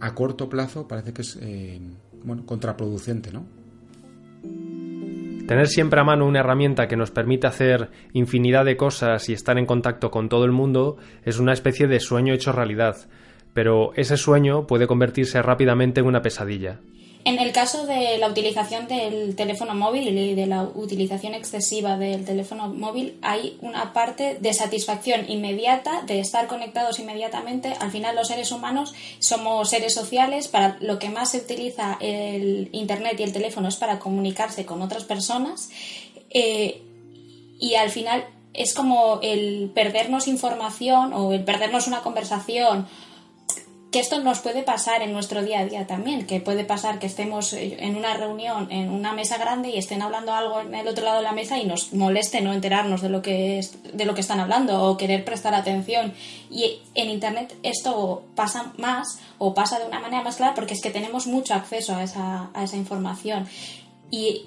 a 0.00 0.14
corto 0.14 0.48
plazo 0.48 0.86
parece 0.86 1.12
que 1.12 1.22
es 1.22 1.38
eh, 1.40 1.80
bueno, 2.24 2.44
contraproducente, 2.44 3.32
¿no? 3.32 3.46
Tener 5.46 5.68
siempre 5.68 6.00
a 6.00 6.04
mano 6.04 6.26
una 6.26 6.40
herramienta 6.40 6.88
que 6.88 6.96
nos 6.96 7.12
permite 7.12 7.46
hacer 7.46 7.90
infinidad 8.12 8.64
de 8.64 8.76
cosas 8.76 9.28
y 9.28 9.32
estar 9.32 9.58
en 9.58 9.66
contacto 9.66 10.10
con 10.10 10.28
todo 10.28 10.44
el 10.44 10.50
mundo 10.50 10.96
es 11.24 11.38
una 11.38 11.52
especie 11.52 11.86
de 11.86 12.00
sueño 12.00 12.34
hecho 12.34 12.50
realidad, 12.50 12.96
pero 13.54 13.92
ese 13.94 14.16
sueño 14.16 14.66
puede 14.66 14.88
convertirse 14.88 15.40
rápidamente 15.42 16.00
en 16.00 16.06
una 16.06 16.20
pesadilla. 16.20 16.80
En 17.26 17.40
el 17.40 17.50
caso 17.50 17.86
de 17.86 18.18
la 18.18 18.28
utilización 18.28 18.86
del 18.86 19.34
teléfono 19.34 19.74
móvil 19.74 20.16
y 20.16 20.34
de 20.36 20.46
la 20.46 20.62
utilización 20.62 21.34
excesiva 21.34 21.96
del 21.96 22.24
teléfono 22.24 22.68
móvil, 22.68 23.18
hay 23.20 23.58
una 23.62 23.92
parte 23.92 24.38
de 24.40 24.54
satisfacción 24.54 25.28
inmediata, 25.28 26.02
de 26.02 26.20
estar 26.20 26.46
conectados 26.46 27.00
inmediatamente. 27.00 27.74
Al 27.80 27.90
final 27.90 28.14
los 28.14 28.28
seres 28.28 28.52
humanos 28.52 28.94
somos 29.18 29.70
seres 29.70 29.92
sociales, 29.92 30.46
para 30.46 30.76
lo 30.80 31.00
que 31.00 31.10
más 31.10 31.32
se 31.32 31.38
utiliza 31.38 31.98
el 32.00 32.68
Internet 32.70 33.18
y 33.18 33.24
el 33.24 33.32
teléfono 33.32 33.66
es 33.66 33.74
para 33.74 33.98
comunicarse 33.98 34.64
con 34.64 34.80
otras 34.80 35.02
personas 35.02 35.68
eh, 36.30 36.80
y 37.58 37.74
al 37.74 37.90
final 37.90 38.24
es 38.54 38.72
como 38.72 39.18
el 39.20 39.72
perdernos 39.74 40.28
información 40.28 41.12
o 41.12 41.32
el 41.32 41.42
perdernos 41.42 41.88
una 41.88 42.02
conversación 42.02 42.86
que 43.90 44.00
esto 44.00 44.20
nos 44.20 44.40
puede 44.40 44.62
pasar 44.62 45.02
en 45.02 45.12
nuestro 45.12 45.42
día 45.42 45.60
a 45.60 45.64
día 45.64 45.86
también, 45.86 46.26
que 46.26 46.40
puede 46.40 46.64
pasar 46.64 46.98
que 46.98 47.06
estemos 47.06 47.52
eh, 47.52 47.76
en 47.80 47.96
una 47.96 48.14
reunión, 48.14 48.70
en 48.70 48.90
una 48.90 49.12
mesa 49.12 49.38
grande 49.38 49.70
y 49.70 49.78
estén 49.78 50.02
hablando 50.02 50.32
algo 50.32 50.60
en 50.60 50.74
el 50.74 50.88
otro 50.88 51.04
lado 51.04 51.18
de 51.18 51.22
la 51.22 51.32
mesa 51.32 51.58
y 51.58 51.64
nos 51.64 51.92
moleste 51.92 52.40
no 52.40 52.52
enterarnos 52.52 53.00
de 53.00 53.08
lo 53.08 53.22
que 53.22 53.58
es, 53.58 53.78
de 53.96 54.04
lo 54.04 54.14
que 54.14 54.20
están 54.20 54.40
hablando 54.40 54.82
o 54.82 54.96
querer 54.96 55.24
prestar 55.24 55.54
atención. 55.54 56.12
Y 56.50 56.80
en 56.94 57.10
internet 57.10 57.56
esto 57.62 58.24
pasa 58.34 58.72
más 58.76 59.20
o 59.38 59.54
pasa 59.54 59.78
de 59.78 59.86
una 59.86 60.00
manera 60.00 60.22
más 60.22 60.36
clara 60.36 60.54
porque 60.54 60.74
es 60.74 60.82
que 60.82 60.90
tenemos 60.90 61.26
mucho 61.26 61.54
acceso 61.54 61.94
a 61.94 62.02
esa, 62.02 62.50
a 62.54 62.64
esa 62.64 62.76
información. 62.76 63.46
Y 64.10 64.46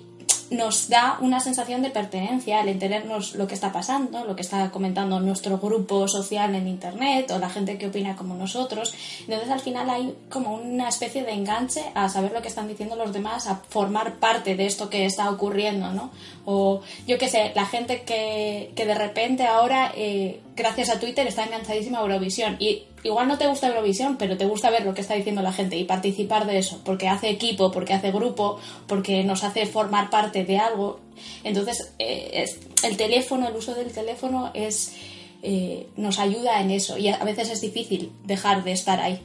nos 0.52 0.90
da 0.90 1.18
una 1.22 1.40
sensación 1.40 1.82
de 1.82 1.92
pertenencia 1.92 2.60
al 2.60 2.70
enterarnos 2.70 3.36
lo 3.36 3.48
que 3.48 3.54
está 3.54 3.72
pasando, 3.72 4.26
lo 4.26 4.36
que 4.36 4.42
está 4.42 4.72
comentando 4.72 5.20
nuestro 5.20 5.60
grupo 5.60 6.08
social 6.08 6.56
en 6.56 6.68
Internet 6.68 7.30
o 7.32 7.40
la 7.40 7.50
gente 7.50 7.78
que 7.78 7.88
opina 7.88 8.16
como 8.16 8.36
nosotros. 8.36 8.94
Entonces 9.22 9.50
al 9.50 9.60
final 9.60 9.90
hay 9.90 10.16
como 10.30 10.56
una 10.56 10.90
especie 10.90 11.24
de 11.24 11.34
enganche 11.34 11.84
a 11.94 12.10
saber 12.10 12.32
lo 12.32 12.42
que 12.42 12.48
están 12.48 12.68
diciendo 12.68 12.96
los 12.96 13.14
demás, 13.14 13.48
a 13.48 13.58
formar 13.70 14.16
parte 14.16 14.56
de 14.56 14.66
esto 14.66 14.90
que 14.90 15.06
está 15.06 15.30
ocurriendo, 15.30 15.92
¿no? 15.94 16.12
O 16.46 16.82
yo 17.08 17.18
qué 17.18 17.30
sé, 17.30 17.52
la 17.56 17.66
gente 17.66 18.02
que, 18.02 18.72
que 18.76 18.86
de 18.86 18.96
repente 18.96 19.46
ahora, 19.46 19.92
eh, 19.96 20.42
gracias 20.56 20.90
a 20.90 21.00
Twitter, 21.00 21.28
está 21.28 21.44
enganchadísima 21.44 22.00
a 22.00 22.02
Eurovisión. 22.02 22.56
Y 22.60 22.86
igual 23.04 23.28
no 23.28 23.38
te 23.38 23.48
gusta 23.48 23.68
Eurovisión, 23.68 24.18
pero 24.18 24.38
te 24.38 24.46
gusta 24.46 24.70
ver 24.70 24.86
lo 24.86 24.94
que 24.94 25.02
está 25.02 25.14
diciendo 25.14 25.42
la 25.42 25.54
gente 25.54 25.78
y 25.78 25.84
participar 25.84 26.46
de 26.46 26.58
eso, 26.58 26.82
porque 26.84 27.08
hace 27.08 27.30
equipo, 27.30 27.72
porque 27.72 27.94
hace 27.94 28.12
grupo, 28.12 28.60
porque 28.88 29.24
nos 29.24 29.44
hace 29.44 29.66
formar 29.66 30.09
parte 30.10 30.46
de 30.46 30.58
algo. 30.58 31.00
Entonces, 31.44 31.94
eh, 32.00 32.46
el 32.84 32.98
teléfono, 32.98 33.48
el 33.48 33.56
uso 33.56 33.76
del 33.76 33.92
teléfono 33.92 34.52
es 34.54 34.96
eh, 35.42 35.88
nos 35.96 36.20
ayuda 36.20 36.62
en 36.62 36.72
eso 36.72 36.98
y 36.98 37.08
a 37.08 37.24
veces 37.24 37.50
es 37.50 37.62
difícil 37.62 38.12
dejar 38.26 38.64
de 38.64 38.74
estar 38.74 39.00
ahí. 39.00 39.22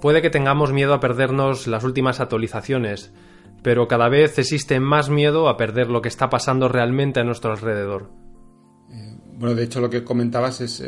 Puede 0.00 0.22
que 0.22 0.30
tengamos 0.30 0.72
miedo 0.72 0.94
a 0.94 1.00
perdernos 1.00 1.66
las 1.66 1.84
últimas 1.84 2.20
actualizaciones, 2.20 3.10
pero 3.62 3.88
cada 3.88 4.08
vez 4.08 4.38
existe 4.38 4.80
más 4.80 5.10
miedo 5.10 5.48
a 5.48 5.56
perder 5.56 5.88
lo 5.88 6.00
que 6.00 6.08
está 6.08 6.30
pasando 6.30 6.68
realmente 6.68 7.20
a 7.20 7.24
nuestro 7.24 7.50
alrededor. 7.50 8.10
Bueno, 9.38 9.54
de 9.54 9.64
hecho 9.64 9.80
lo 9.82 9.90
que 9.90 10.02
comentabas 10.02 10.62
es, 10.62 10.80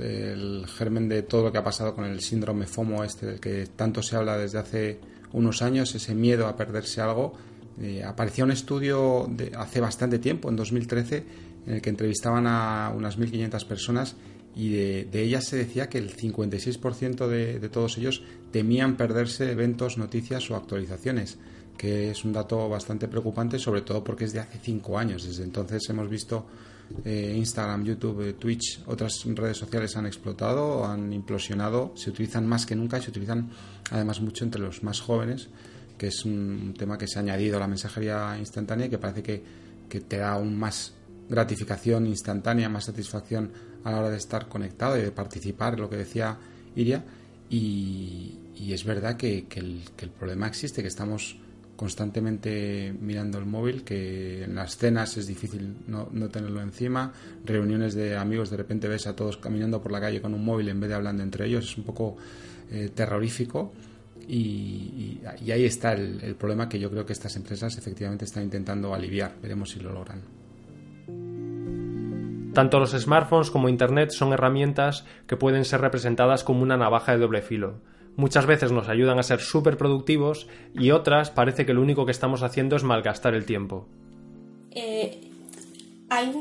el 0.00 0.66
germen 0.66 1.08
de 1.08 1.22
todo 1.22 1.44
lo 1.44 1.52
que 1.52 1.58
ha 1.58 1.64
pasado 1.64 1.94
con 1.94 2.04
el 2.04 2.20
síndrome 2.20 2.66
FOMO 2.66 3.04
este 3.04 3.26
del 3.26 3.40
que 3.40 3.68
tanto 3.76 4.02
se 4.02 4.16
habla 4.16 4.36
desde 4.36 4.58
hace 4.58 5.00
unos 5.32 5.62
años, 5.62 5.94
ese 5.94 6.14
miedo 6.14 6.46
a 6.46 6.56
perderse 6.56 7.00
algo. 7.00 7.34
Eh, 7.80 8.02
aparecía 8.04 8.44
un 8.44 8.50
estudio 8.50 9.26
de 9.28 9.52
hace 9.56 9.80
bastante 9.80 10.18
tiempo, 10.18 10.48
en 10.48 10.56
2013, 10.56 11.24
en 11.66 11.74
el 11.74 11.82
que 11.82 11.90
entrevistaban 11.90 12.46
a 12.46 12.92
unas 12.94 13.18
1.500 13.18 13.66
personas 13.66 14.16
y 14.54 14.70
de, 14.70 15.22
ellas 15.22 15.44
se 15.44 15.56
decía 15.56 15.90
que 15.90 15.98
el 15.98 16.16
56% 16.16 17.26
de, 17.26 17.58
de 17.58 17.68
todos 17.68 17.98
ellos 17.98 18.22
temían 18.52 18.96
perderse 18.96 19.50
eventos, 19.52 19.98
noticias 19.98 20.50
o 20.50 20.56
actualizaciones 20.56 21.38
que 21.76 22.10
es 22.10 22.24
un 22.24 22.32
dato 22.32 22.68
bastante 22.68 23.06
preocupante, 23.08 23.58
sobre 23.58 23.82
todo 23.82 24.02
porque 24.02 24.24
es 24.24 24.32
de 24.32 24.40
hace 24.40 24.58
cinco 24.62 24.98
años. 24.98 25.24
Desde 25.24 25.44
entonces 25.44 25.88
hemos 25.88 26.08
visto 26.08 26.46
eh, 27.04 27.34
Instagram, 27.36 27.84
YouTube, 27.84 28.28
eh, 28.28 28.32
Twitch, 28.34 28.80
otras 28.86 29.24
redes 29.24 29.56
sociales 29.56 29.96
han 29.96 30.06
explotado, 30.06 30.84
han 30.84 31.12
implosionado, 31.12 31.92
se 31.96 32.10
utilizan 32.10 32.46
más 32.46 32.66
que 32.66 32.74
nunca 32.74 33.00
se 33.00 33.10
utilizan 33.10 33.50
además 33.90 34.20
mucho 34.20 34.44
entre 34.44 34.60
los 34.60 34.82
más 34.82 35.00
jóvenes, 35.00 35.48
que 35.98 36.08
es 36.08 36.24
un 36.24 36.74
tema 36.76 36.98
que 36.98 37.06
se 37.06 37.18
ha 37.18 37.22
añadido 37.22 37.56
a 37.56 37.60
la 37.60 37.68
mensajería 37.68 38.36
instantánea 38.38 38.86
y 38.86 38.90
que 38.90 38.98
parece 38.98 39.22
que, 39.22 39.66
te 39.88 40.18
da 40.18 40.32
aún 40.32 40.58
más 40.58 40.92
gratificación 41.28 42.06
instantánea, 42.06 42.68
más 42.68 42.84
satisfacción 42.84 43.50
a 43.82 43.92
la 43.92 44.00
hora 44.00 44.10
de 44.10 44.18
estar 44.18 44.46
conectado 44.46 44.98
y 44.98 45.02
de 45.02 45.10
participar, 45.10 45.78
lo 45.78 45.88
que 45.88 45.96
decía 45.96 46.36
Iria. 46.74 47.02
Y, 47.48 48.38
es 48.68 48.84
verdad 48.84 49.16
que, 49.16 49.46
que 49.46 49.60
el 49.60 50.10
problema 50.18 50.48
existe, 50.48 50.82
que 50.82 50.88
estamos 50.88 51.36
constantemente 51.76 52.94
mirando 53.00 53.38
el 53.38 53.46
móvil, 53.46 53.84
que 53.84 54.44
en 54.44 54.54
las 54.54 54.76
cenas 54.76 55.16
es 55.16 55.26
difícil 55.26 55.76
no, 55.86 56.08
tenerlo 56.28 56.60
encima, 56.60 57.12
reuniones 57.44 57.94
de 57.94 58.16
amigos, 58.16 58.50
de 58.50 58.56
repente 58.56 58.88
ves 58.88 59.06
a 59.06 59.14
todos 59.14 59.36
caminando 59.36 59.80
por 59.82 59.92
la 59.92 60.00
calle 60.00 60.20
con 60.20 60.34
un 60.34 60.44
móvil 60.44 60.68
en 60.68 60.80
vez 60.80 60.88
de 60.88 60.96
hablando 60.96 61.22
entre 61.22 61.46
ellos, 61.46 61.64
es 61.64 61.78
un 61.78 61.84
poco 61.84 62.16
eh, 62.70 62.90
terrorífico. 62.94 63.72
Y, 64.28 65.20
ahí 65.24 65.64
está 65.64 65.92
el 65.92 66.34
problema 66.34 66.68
que 66.68 66.80
yo 66.80 66.90
creo 66.90 67.06
que 67.06 67.12
estas 67.12 67.36
empresas 67.36 67.78
efectivamente 67.78 68.24
están 68.24 68.42
intentando 68.42 68.92
aliviar, 68.92 69.36
veremos 69.40 69.70
si 69.70 69.78
lo 69.78 69.92
logran. 69.92 70.22
Tanto 72.52 72.80
los 72.80 72.92
smartphones 72.92 73.50
como 73.50 73.68
Internet 73.68 74.10
son 74.10 74.32
herramientas 74.32 75.04
que 75.26 75.36
pueden 75.36 75.64
ser 75.64 75.82
representadas 75.82 76.42
como 76.42 76.62
una 76.62 76.76
navaja 76.76 77.12
de 77.12 77.18
doble 77.18 77.42
filo 77.42 77.74
muchas 78.16 78.46
veces 78.46 78.72
nos 78.72 78.88
ayudan 78.88 79.18
a 79.18 79.22
ser 79.22 79.40
súper 79.40 79.76
productivos 79.76 80.48
y 80.74 80.90
otras 80.90 81.30
parece 81.30 81.66
que 81.66 81.74
lo 81.74 81.82
único 81.82 82.06
que 82.06 82.12
estamos 82.12 82.42
haciendo 82.42 82.76
es 82.76 82.82
malgastar 82.82 83.34
el 83.34 83.44
tiempo. 83.44 83.86
Eh, 84.72 85.20
hay 86.08 86.32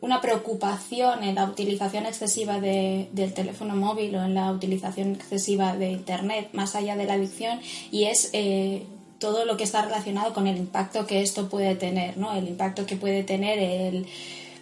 una 0.00 0.20
preocupación 0.20 1.22
en 1.22 1.34
la 1.34 1.44
utilización 1.44 2.06
excesiva 2.06 2.60
del 2.60 3.34
teléfono 3.34 3.74
móvil 3.74 4.14
o 4.16 4.24
en 4.24 4.34
la 4.34 4.52
utilización 4.52 5.12
excesiva 5.12 5.76
de 5.76 5.90
Internet, 5.90 6.50
más 6.52 6.76
allá 6.76 6.96
de 6.96 7.06
la 7.06 7.14
adicción, 7.14 7.60
y 7.90 8.04
es 8.04 8.30
eh, 8.32 8.84
todo 9.18 9.44
lo 9.44 9.56
que 9.56 9.64
está 9.64 9.82
relacionado 9.82 10.34
con 10.34 10.46
el 10.46 10.58
impacto 10.58 11.06
que 11.06 11.22
esto 11.22 11.48
puede 11.48 11.74
tener, 11.74 12.16
¿no? 12.18 12.34
El 12.34 12.48
impacto 12.48 12.86
que 12.86 12.96
puede 12.96 13.24
tener 13.24 13.58
el 13.58 14.06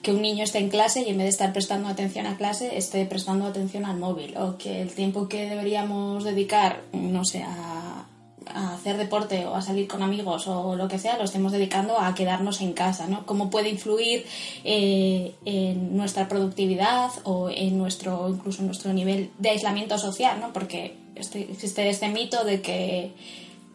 que 0.04 0.12
un 0.12 0.22
niño 0.22 0.44
esté 0.44 0.58
en 0.58 0.68
clase 0.68 1.02
y 1.02 1.08
en 1.08 1.16
vez 1.16 1.24
de 1.24 1.30
estar 1.30 1.52
prestando 1.52 1.88
atención 1.88 2.26
a 2.26 2.36
clase 2.36 2.76
esté 2.76 3.04
prestando 3.06 3.46
atención 3.46 3.86
al 3.86 3.96
móvil 3.96 4.36
o 4.36 4.56
que 4.56 4.82
el 4.82 4.92
tiempo 4.92 5.28
que 5.28 5.48
deberíamos 5.48 6.22
dedicar, 6.22 6.82
no 6.92 7.24
sé, 7.24 7.42
a, 7.42 8.06
hacer 8.54 8.98
deporte 8.98 9.46
o 9.46 9.54
a 9.54 9.62
salir 9.62 9.88
con 9.88 10.02
amigos 10.02 10.46
o 10.46 10.76
lo 10.76 10.86
que 10.86 10.98
sea, 10.98 11.16
lo 11.16 11.24
estemos 11.24 11.50
dedicando 11.50 11.98
a 11.98 12.14
quedarnos 12.14 12.60
en 12.60 12.74
casa, 12.74 13.08
¿no? 13.08 13.24
Cómo 13.24 13.48
puede 13.48 13.70
influir 13.70 14.26
eh, 14.62 15.34
en 15.46 15.96
nuestra 15.96 16.28
productividad 16.28 17.10
o 17.24 17.48
en 17.48 17.78
nuestro, 17.78 18.28
incluso 18.28 18.60
en 18.60 18.66
nuestro 18.66 18.92
nivel 18.92 19.30
de 19.38 19.48
aislamiento 19.48 19.98
social, 19.98 20.38
¿no? 20.38 20.52
Porque 20.52 20.94
este, 21.16 21.40
existe 21.50 21.88
este 21.88 22.08
mito 22.08 22.44
de 22.44 22.60
que, 22.60 23.12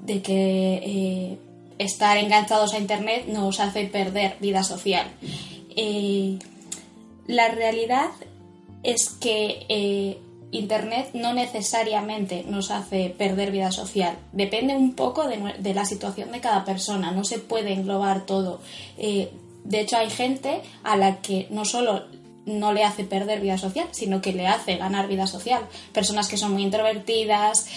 de 0.01 0.21
que 0.21 0.73
eh, 0.75 1.37
estar 1.79 2.17
enganchados 2.17 2.73
a 2.73 2.77
Internet 2.77 3.25
nos 3.27 3.59
hace 3.59 3.85
perder 3.85 4.37
vida 4.39 4.63
social. 4.63 5.07
Eh, 5.81 6.37
la 7.27 7.47
realidad 7.47 8.09
es 8.83 9.07
que 9.11 9.65
eh, 9.69 10.19
Internet 10.51 11.11
no 11.13 11.33
necesariamente 11.33 12.43
nos 12.45 12.69
hace 12.69 13.15
perder 13.17 13.51
vida 13.51 13.71
social. 13.71 14.17
Depende 14.33 14.75
un 14.75 14.93
poco 14.93 15.25
de, 15.25 15.73
la 15.73 15.85
situación 15.85 16.33
de 16.33 16.41
cada 16.41 16.65
persona, 16.65 17.11
no 17.11 17.23
se 17.23 17.39
puede 17.39 17.71
englobar 17.71 18.25
todo. 18.25 18.59
Eh, 18.97 19.31
de 19.63 19.79
hecho, 19.79 19.95
hay 19.95 20.09
gente 20.09 20.61
a 20.83 20.97
la 20.97 21.21
que 21.21 21.47
no 21.49 21.63
solo 21.63 22.07
no 22.45 22.73
le 22.73 22.83
hace 22.83 23.05
perder 23.05 23.39
vida 23.39 23.57
social, 23.57 23.87
sino 23.91 24.21
que 24.21 24.33
le 24.33 24.47
hace 24.47 24.75
ganar 24.75 25.07
vida 25.07 25.27
social. 25.27 25.61
Personas 25.93 26.27
que 26.27 26.35
son 26.35 26.51
muy 26.51 26.63
introvertidas, 26.63 27.67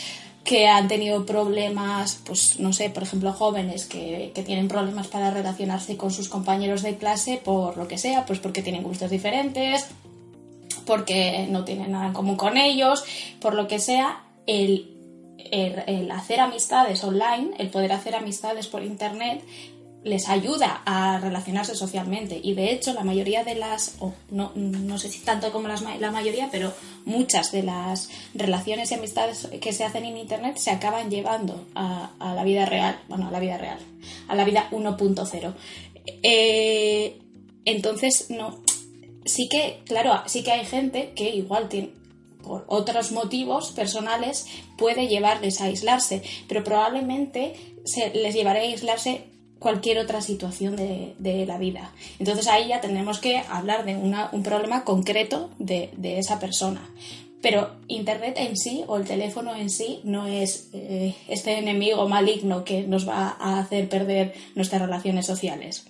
que 0.44 0.66
han 0.66 0.88
tenido 0.88 1.24
problemas, 1.24 2.20
pues 2.24 2.58
no 2.58 2.72
sé, 2.72 2.90
por 2.90 3.04
ejemplo, 3.04 3.32
jóvenes 3.32 3.86
que, 3.86 4.32
tienen 4.44 4.68
problemas 4.68 5.06
para 5.06 5.30
relacionarse 5.30 5.96
con 5.96 6.10
sus 6.10 6.28
compañeros 6.28 6.82
de 6.82 6.96
clase 6.96 7.40
por 7.42 7.76
lo 7.76 7.86
que 7.86 7.98
sea, 7.98 8.26
pues 8.26 8.40
porque 8.40 8.62
tienen 8.62 8.82
gustos 8.82 9.10
diferentes, 9.10 9.86
porque 10.84 11.46
no 11.48 11.64
tienen 11.64 11.92
nada 11.92 12.08
en 12.08 12.12
común 12.12 12.36
con 12.36 12.56
ellos, 12.56 13.04
por 13.40 13.54
lo 13.54 13.68
que 13.68 13.78
sea, 13.78 14.24
el, 14.46 14.96
el, 15.52 16.10
hacer 16.10 16.40
amistades 16.40 17.04
online, 17.04 17.50
el 17.58 17.70
poder 17.70 17.92
hacer 17.92 18.16
amistades 18.16 18.66
por 18.66 18.82
internet, 18.82 19.44
les 20.04 20.28
ayuda 20.28 20.82
a 20.84 21.18
relacionarse 21.20 21.74
socialmente 21.74 22.40
y 22.42 22.54
de 22.54 22.72
hecho 22.72 22.92
la 22.92 23.04
mayoría 23.04 23.44
de 23.44 23.54
las, 23.54 23.98
no, 24.30 24.52
no, 24.54 24.98
sé 24.98 25.08
si 25.08 25.20
tanto 25.20 25.52
como 25.52 25.68
las, 25.68 25.82
la 25.82 26.10
mayoría, 26.10 26.48
pero 26.50 26.72
muchas 27.04 27.52
de 27.52 27.62
las 27.62 28.10
relaciones 28.34 28.90
y 28.90 28.94
amistades 28.94 29.48
que 29.60 29.72
se 29.72 29.84
hacen 29.84 30.04
en 30.04 30.16
Internet 30.16 30.56
se 30.56 30.70
acaban 30.70 31.10
llevando 31.10 31.66
a, 31.74 32.10
a 32.18 32.34
la 32.34 32.42
vida 32.42 32.66
real, 32.66 33.00
bueno, 33.08 33.28
a 33.28 33.30
la 33.30 33.38
vida 33.38 33.58
real, 33.58 33.78
a 34.28 34.34
la 34.34 34.44
vida 34.44 34.68
1.0. 34.72 35.54
Eh, 36.22 37.18
entonces, 37.64 38.30
no, 38.30 38.60
sí 39.24 39.48
que, 39.48 39.82
claro, 39.86 40.20
sí 40.26 40.42
que 40.42 40.52
hay 40.52 40.66
gente 40.66 41.12
que 41.14 41.30
igual 41.30 41.68
tiene, 41.68 41.90
por 42.42 42.64
otros 42.66 43.12
motivos 43.12 43.70
personales 43.70 44.46
puede 44.76 45.06
llevarles 45.06 45.60
a 45.60 45.66
aislarse, 45.66 46.22
pero 46.48 46.64
probablemente 46.64 47.54
se 47.84 48.10
les 48.10 48.34
llevará 48.34 48.58
a 48.58 48.62
aislarse 48.62 49.31
cualquier 49.62 49.98
otra 49.98 50.20
situación 50.20 50.76
de, 50.76 51.46
la 51.46 51.56
vida. 51.56 51.92
Entonces 52.18 52.48
ahí 52.48 52.68
ya 52.68 52.80
tendremos 52.80 53.18
que 53.20 53.38
hablar 53.38 53.84
de 53.84 53.94
un 53.96 54.42
problema 54.42 54.84
concreto 54.84 55.50
de, 55.58 55.90
esa 56.18 56.38
persona. 56.38 56.90
Pero 57.40 57.70
Internet 57.88 58.34
en 58.38 58.56
sí 58.56 58.84
o 58.86 58.96
el 58.96 59.04
teléfono 59.04 59.54
en 59.56 59.70
sí 59.70 60.00
no 60.04 60.26
es 60.26 60.68
eh, 60.72 61.14
este 61.28 61.58
enemigo 61.58 62.08
maligno 62.08 62.64
que 62.64 62.82
nos 62.82 63.08
va 63.08 63.36
a 63.38 63.58
hacer 63.58 63.88
perder 63.88 64.34
nuestras 64.54 64.82
relaciones 64.82 65.26
sociales. 65.26 65.86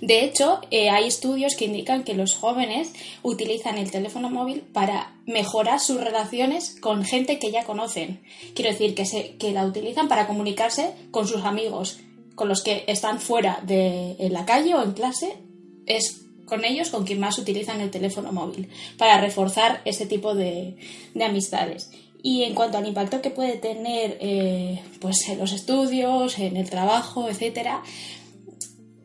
De 0.00 0.24
hecho, 0.24 0.60
eh, 0.70 0.90
hay 0.90 1.06
estudios 1.06 1.56
que 1.56 1.64
indican 1.64 2.04
que 2.04 2.14
los 2.14 2.34
jóvenes 2.34 2.92
utilizan 3.22 3.78
el 3.78 3.90
teléfono 3.90 4.30
móvil 4.30 4.60
para 4.60 5.14
mejorar 5.26 5.80
sus 5.80 6.00
relaciones 6.00 6.76
con 6.80 7.04
gente 7.04 7.38
que 7.38 7.50
ya 7.50 7.64
conocen. 7.64 8.20
Quiero 8.54 8.70
decir, 8.70 8.94
que 8.94 9.52
la 9.52 9.64
utilizan 9.64 10.08
para 10.08 10.26
comunicarse 10.26 10.92
con 11.10 11.26
sus 11.26 11.44
amigos, 11.44 12.00
con 12.36 12.48
los 12.48 12.62
que 12.62 12.84
están 12.86 13.18
fuera 13.18 13.60
de 13.66 14.14
en 14.20 14.32
la 14.32 14.44
calle 14.44 14.74
o 14.74 14.84
en 14.84 14.92
clase, 14.92 15.38
es 15.86 16.26
con 16.44 16.64
ellos 16.64 16.90
con 16.90 17.04
quien 17.04 17.18
más 17.18 17.38
utilizan 17.38 17.80
el 17.80 17.90
teléfono 17.90 18.30
móvil, 18.30 18.68
para 18.96 19.20
reforzar 19.20 19.82
ese 19.84 20.06
tipo 20.06 20.34
de, 20.34 20.76
amistades. 21.20 21.90
Y 22.22 22.44
en 22.44 22.54
cuanto 22.54 22.78
al 22.78 22.86
impacto 22.86 23.20
que 23.20 23.30
puede 23.30 23.56
tener 23.56 24.18
eh, 24.20 24.80
pues 25.00 25.28
en 25.28 25.38
los 25.38 25.52
estudios, 25.52 26.38
en 26.38 26.56
el 26.56 26.70
trabajo, 26.70 27.28
etcétera, 27.28 27.82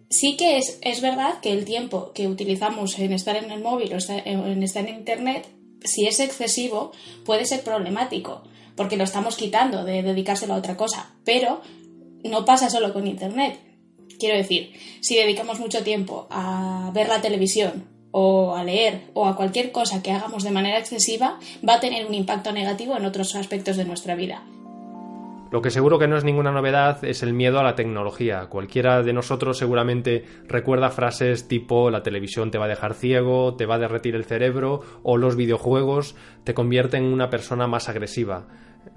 sí 0.10 0.38
que 0.38 0.58
es, 0.58 0.78
es, 0.82 1.02
verdad 1.02 1.40
que 1.42 1.52
el 1.52 1.66
tiempo 1.66 2.12
que 2.14 2.28
utilizamos 2.28 2.98
en 3.00 3.14
estar 3.14 3.36
en 3.36 3.52
el 3.52 3.62
móvil 3.62 3.94
o 3.94 3.98
en 4.12 4.64
estar 4.64 4.88
en 4.88 4.96
internet, 4.96 5.48
si 5.84 6.06
es 6.06 6.20
excesivo, 6.20 6.92
puede 7.26 7.46
ser 7.46 7.64
problemático, 7.64 8.44
porque 8.76 8.98
lo 8.98 9.04
estamos 9.04 9.36
quitando 9.36 9.84
de 9.84 10.04
dedicárselo 10.04 10.54
a 10.54 10.58
otra 10.58 10.78
cosa. 10.78 11.14
Pero 11.24 11.62
no 12.24 12.46
pasa 12.46 12.70
solo 12.70 12.94
con 12.94 13.08
Internet. 13.08 13.60
Quiero 14.20 14.38
decir, 14.38 14.74
si 15.00 15.16
dedicamos 15.16 15.60
mucho 15.60 15.84
tiempo 15.84 16.28
a 16.30 16.92
ver 16.94 17.08
la 17.08 17.22
televisión 17.22 17.88
o 18.12 18.56
a 18.56 18.64
leer 18.64 19.10
o 19.14 19.26
a 19.26 19.36
cualquier 19.36 19.72
cosa 19.72 20.04
que 20.04 20.12
hagamos 20.12 20.44
de 20.44 20.52
manera 20.52 20.78
excesiva, 20.78 21.40
va 21.68 21.76
a 21.76 21.80
tener 21.80 22.06
un 22.06 22.14
impacto 22.14 22.52
negativo 22.52 22.96
en 22.98 23.06
otros 23.06 23.36
aspectos 23.36 23.78
de 23.78 23.86
nuestra 23.86 24.16
vida. 24.16 24.44
Lo 25.52 25.62
que 25.62 25.70
seguro 25.70 26.00
que 26.00 26.08
no 26.08 26.16
es 26.16 26.24
ninguna 26.24 26.54
novedad 26.54 27.04
es 27.04 27.24
el 27.24 27.34
miedo 27.34 27.60
a 27.60 27.64
la 27.64 27.76
tecnología. 27.76 28.48
Cualquiera 28.48 29.04
de 29.04 29.12
nosotros 29.12 29.58
seguramente 29.58 30.24
recuerda 30.48 30.92
frases 30.92 31.50
tipo 31.50 31.92
la 31.92 32.04
televisión 32.04 32.52
te 32.52 32.58
va 32.58 32.66
a 32.66 32.70
dejar 32.70 32.94
ciego, 32.94 33.56
te 33.56 33.66
va 33.66 33.76
a 33.76 33.80
derretir 33.80 34.16
el 34.16 34.24
cerebro 34.24 34.80
o 35.04 35.18
los 35.18 35.36
videojuegos 35.36 36.16
te 36.46 36.54
convierten 36.54 37.04
en 37.04 37.12
una 37.12 37.30
persona 37.30 37.68
más 37.68 37.90
agresiva. 37.90 38.48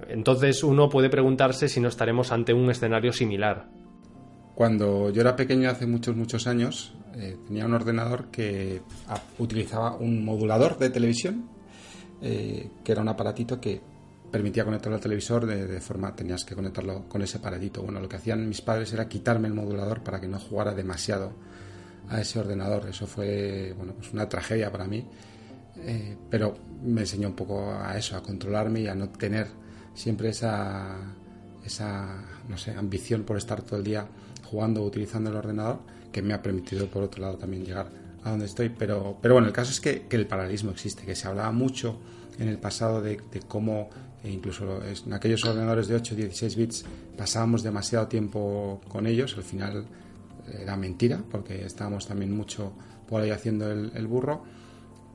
Entonces 0.08 0.62
uno 0.64 0.88
puede 0.88 1.10
preguntarse 1.10 1.68
si 1.68 1.80
no 1.80 1.88
estaremos 1.88 2.32
ante 2.32 2.52
un 2.52 2.70
escenario 2.70 3.12
similar. 3.12 3.68
Cuando 4.54 5.10
yo 5.10 5.20
era 5.20 5.34
pequeño 5.34 5.68
hace 5.68 5.86
muchos, 5.86 6.14
muchos 6.14 6.46
años, 6.46 6.94
eh, 7.16 7.36
tenía 7.46 7.66
un 7.66 7.74
ordenador 7.74 8.30
que 8.30 8.82
utilizaba 9.38 9.96
un 9.96 10.24
modulador 10.24 10.78
de 10.78 10.90
televisión, 10.90 11.48
eh, 12.22 12.70
que 12.84 12.92
era 12.92 13.02
un 13.02 13.08
aparatito 13.08 13.60
que 13.60 13.80
permitía 14.30 14.64
conectarlo 14.64 14.96
al 14.96 15.00
televisor 15.00 15.46
de, 15.46 15.80
forma, 15.80 16.14
tenías 16.14 16.44
que 16.44 16.54
conectarlo 16.54 17.08
con 17.08 17.22
ese 17.22 17.38
aparatito. 17.38 17.82
Bueno, 17.82 18.00
lo 18.00 18.08
que 18.08 18.16
hacían 18.16 18.48
mis 18.48 18.60
padres 18.62 18.92
era 18.92 19.08
quitarme 19.08 19.46
el 19.48 19.54
modulador 19.54 20.02
para 20.02 20.20
que 20.20 20.26
no 20.26 20.40
jugara 20.40 20.74
demasiado 20.74 21.32
a 22.08 22.20
ese 22.20 22.38
ordenador. 22.40 22.88
Eso 22.88 23.06
fue, 23.06 23.74
bueno, 23.76 23.94
pues 23.94 24.12
una 24.12 24.28
tragedia 24.28 24.72
para 24.72 24.86
mí, 24.86 25.06
eh, 25.76 26.16
pero 26.30 26.56
me 26.82 27.02
enseñó 27.02 27.28
un 27.28 27.36
poco 27.36 27.72
a 27.72 27.96
eso, 27.96 28.16
a 28.16 28.22
controlarme 28.22 28.80
y 28.80 28.88
a 28.88 28.94
no 28.94 29.08
tener 29.10 29.46
siempre 29.94 30.28
esa, 30.30 30.96
esa 31.64 32.22
no 32.48 32.58
sé, 32.58 32.72
ambición 32.72 33.22
por 33.22 33.36
estar 33.36 33.62
todo 33.62 33.78
el 33.78 33.84
día 33.84 34.06
jugando 34.44 34.82
o 34.82 34.86
utilizando 34.86 35.30
el 35.30 35.36
ordenador, 35.36 35.80
que 36.12 36.22
me 36.22 36.34
ha 36.34 36.42
permitido 36.42 36.86
por 36.88 37.02
otro 37.02 37.22
lado 37.22 37.36
también 37.36 37.64
llegar 37.64 37.90
a 38.22 38.30
donde 38.30 38.46
estoy. 38.46 38.68
Pero, 38.68 39.18
pero 39.20 39.34
bueno, 39.34 39.48
el 39.48 39.52
caso 39.52 39.70
es 39.70 39.80
que, 39.80 40.06
el 40.10 40.26
paralelismo 40.26 40.70
existe, 40.70 41.04
que 41.04 41.14
se 41.14 41.26
hablaba 41.26 41.52
mucho 41.52 41.98
en 42.38 42.48
el 42.48 42.58
pasado 42.58 43.00
de, 43.00 43.20
cómo 43.48 43.90
e 44.22 44.30
incluso 44.30 44.80
en 44.82 45.12
aquellos 45.12 45.44
ordenadores 45.44 45.86
de 45.86 45.96
8 45.96 46.14
16 46.14 46.56
bits 46.56 46.84
pasábamos 47.16 47.62
demasiado 47.62 48.08
tiempo 48.08 48.80
con 48.88 49.06
ellos, 49.06 49.36
al 49.36 49.42
final 49.42 49.86
era 50.60 50.76
mentira, 50.76 51.22
porque 51.30 51.64
estábamos 51.64 52.06
también 52.06 52.34
mucho 52.34 52.72
por 53.06 53.20
ahí 53.20 53.30
haciendo 53.30 53.70
el, 53.70 53.92
el 53.94 54.06
burro, 54.06 54.42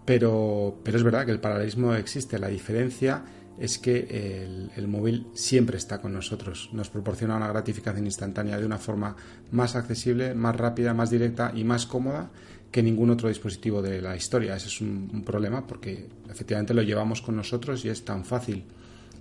pero, 0.05 0.75
pero 0.83 0.97
es 0.97 1.03
verdad 1.03 1.25
que 1.25 1.31
el 1.31 1.39
paralelismo 1.39 1.93
existe, 1.95 2.39
la 2.39 2.47
diferencia 2.47 3.23
es 3.59 3.77
que 3.77 4.69
el, 4.75 4.87
móvil 4.87 5.27
siempre 5.33 5.77
está 5.77 5.99
con 5.99 6.13
nosotros. 6.13 6.69
Nos 6.71 6.89
proporciona 6.89 7.35
una 7.35 7.49
gratificación 7.49 8.05
instantánea 8.05 8.57
de 8.57 8.65
una 8.65 8.77
forma 8.77 9.15
más 9.51 9.75
accesible, 9.75 10.33
más 10.33 10.55
rápida, 10.55 10.93
más 10.93 11.09
directa 11.09 11.51
y 11.53 11.63
más 11.65 11.85
cómoda 11.85 12.31
que 12.71 12.81
ningún 12.81 13.09
otro 13.09 13.27
dispositivo 13.27 13.81
de 13.81 14.01
la 14.01 14.15
historia. 14.15 14.55
Ese 14.55 14.67
es 14.67 14.79
un, 14.79 15.23
problema 15.25 15.67
porque 15.67 16.07
efectivamente 16.29 16.73
lo 16.73 16.81
llevamos 16.81 17.21
con 17.21 17.35
nosotros 17.35 17.83
y 17.83 17.89
es 17.89 18.05
tan 18.05 18.23
fácil 18.23 18.63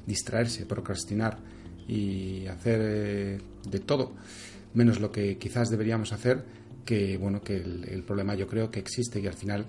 distraerse, 0.06 0.66
procrastinar 0.66 1.38
y 1.88 2.46
hacer 2.46 2.80
eh, 2.82 3.38
de 3.68 3.80
todo, 3.80 4.12
menos 4.74 5.00
lo 5.00 5.10
que 5.10 5.36
quizás 5.38 5.70
deberíamos 5.70 6.12
hacer, 6.12 6.44
que 6.84 7.16
bueno, 7.16 7.42
que 7.42 7.56
el, 7.56 8.04
problema 8.06 8.34
yo 8.34 8.46
creo 8.46 8.70
que 8.70 8.78
existe 8.78 9.20
y 9.20 9.26
al 9.26 9.34
final 9.34 9.66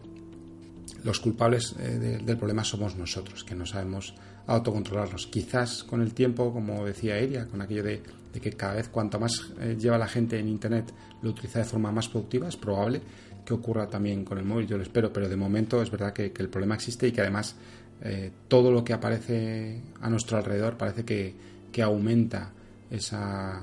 los 1.04 1.20
culpables 1.20 1.76
eh, 1.80 2.22
del 2.24 2.38
problema 2.38 2.64
somos 2.64 2.96
nosotros, 2.96 3.44
que 3.44 3.56
no 3.56 3.66
sabemos 3.66 4.14
autocontrolarnos. 4.48 5.28
Quizás 5.28 5.84
con 5.84 6.02
el 6.02 6.14
tiempo, 6.14 6.52
como 6.52 6.86
decía 6.86 7.18
ella, 7.18 7.46
con 7.46 7.62
aquello 7.62 7.84
de, 7.84 8.02
que 8.42 8.52
cada 8.54 8.76
vez 8.76 8.90
cuanto 8.90 9.20
más 9.20 9.52
eh, 9.60 9.76
lleva 9.80 9.98
la 9.98 10.08
gente 10.08 10.40
en 10.40 10.48
Internet 10.48 10.94
lo 11.22 11.32
utiliza 11.32 11.60
de 11.60 11.66
forma 11.66 11.92
más 11.92 12.08
productiva, 12.08 12.48
es 12.48 12.58
probable 12.58 13.02
que 13.46 13.54
ocurra 13.54 13.88
también 13.88 14.24
con 14.24 14.38
el 14.38 14.46
móvil, 14.46 14.68
yo 14.68 14.78
lo 14.78 14.84
espero, 14.84 15.12
pero 15.12 15.28
de 15.28 15.36
momento 15.36 15.82
es 15.82 15.90
verdad 15.90 16.14
que, 16.14 16.32
el 16.38 16.50
problema 16.50 16.76
existe 16.76 17.08
y 17.08 17.12
que 17.12 17.22
además 17.22 17.56
eh, 18.02 18.32
todo 18.48 18.72
lo 18.72 18.84
que 18.84 18.94
aparece 18.94 19.82
a 20.02 20.10
nuestro 20.10 20.38
alrededor 20.38 20.78
parece 20.78 21.04
que, 21.04 21.60
aumenta 21.82 22.52
esa 22.92 23.62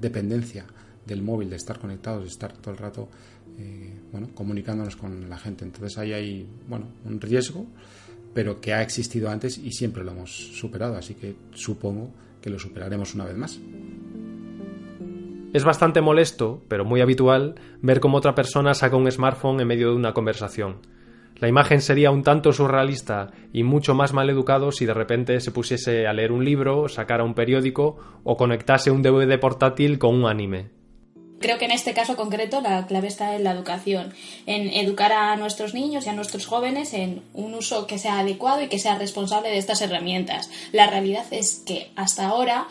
dependencia 0.00 0.64
del 1.04 1.20
móvil, 1.20 1.50
de 1.50 1.56
estar 1.56 1.78
conectados, 1.78 2.22
de 2.22 2.30
estar 2.30 2.50
todo 2.54 2.70
el 2.70 2.78
rato 2.78 3.10
eh, 3.58 3.94
bueno, 4.10 4.28
comunicándonos 4.34 4.96
con 4.96 5.28
la 5.28 5.38
gente. 5.38 5.64
Entonces 5.64 5.98
ahí 5.98 6.12
hay 6.12 6.46
bueno, 6.68 6.86
un 7.04 7.20
riesgo 7.20 7.66
pero 8.34 8.60
que 8.60 8.72
ha 8.72 8.82
existido 8.82 9.30
antes 9.30 9.58
y 9.58 9.72
siempre 9.72 10.04
lo 10.04 10.12
hemos 10.12 10.30
superado, 10.30 10.96
así 10.96 11.14
que 11.14 11.34
supongo 11.52 12.10
que 12.40 12.50
lo 12.50 12.58
superaremos 12.58 13.14
una 13.14 13.24
vez 13.24 13.36
más. 13.36 13.60
Es 15.52 15.64
bastante 15.64 16.00
molesto, 16.00 16.62
pero 16.68 16.84
muy 16.84 17.02
habitual, 17.02 17.56
ver 17.82 18.00
cómo 18.00 18.16
otra 18.16 18.34
persona 18.34 18.72
saca 18.72 18.96
un 18.96 19.10
smartphone 19.10 19.60
en 19.60 19.68
medio 19.68 19.90
de 19.90 19.96
una 19.96 20.14
conversación. 20.14 20.78
La 21.36 21.48
imagen 21.48 21.80
sería 21.80 22.10
un 22.10 22.22
tanto 22.22 22.52
surrealista 22.52 23.32
y 23.52 23.64
mucho 23.64 23.94
más 23.94 24.12
mal 24.12 24.30
educado 24.30 24.72
si 24.72 24.86
de 24.86 24.94
repente 24.94 25.40
se 25.40 25.50
pusiese 25.50 26.06
a 26.06 26.12
leer 26.12 26.32
un 26.32 26.44
libro, 26.44 26.88
sacara 26.88 27.24
un 27.24 27.34
periódico 27.34 27.98
o 28.22 28.36
conectase 28.36 28.90
un 28.90 29.02
DVD 29.02 29.38
portátil 29.38 29.98
con 29.98 30.14
un 30.14 30.26
anime. 30.26 30.81
Creo 31.42 31.58
que 31.58 31.64
en 31.64 31.72
este 31.72 31.92
caso 31.92 32.14
concreto 32.14 32.60
la 32.60 32.86
clave 32.86 33.08
está 33.08 33.34
en 33.34 33.42
la 33.42 33.50
educación, 33.50 34.14
en 34.46 34.68
educar 34.68 35.12
a 35.12 35.34
nuestros 35.34 35.74
niños 35.74 36.06
y 36.06 36.08
a 36.08 36.12
nuestros 36.12 36.46
jóvenes 36.46 36.94
en 36.94 37.20
un 37.34 37.54
uso 37.54 37.88
que 37.88 37.98
sea 37.98 38.20
adecuado 38.20 38.62
y 38.62 38.68
que 38.68 38.78
sea 38.78 38.96
responsable 38.96 39.50
de 39.50 39.58
estas 39.58 39.82
herramientas. 39.82 40.50
La 40.70 40.86
realidad 40.86 41.26
es 41.32 41.60
que 41.66 41.90
hasta 41.96 42.28
ahora 42.28 42.68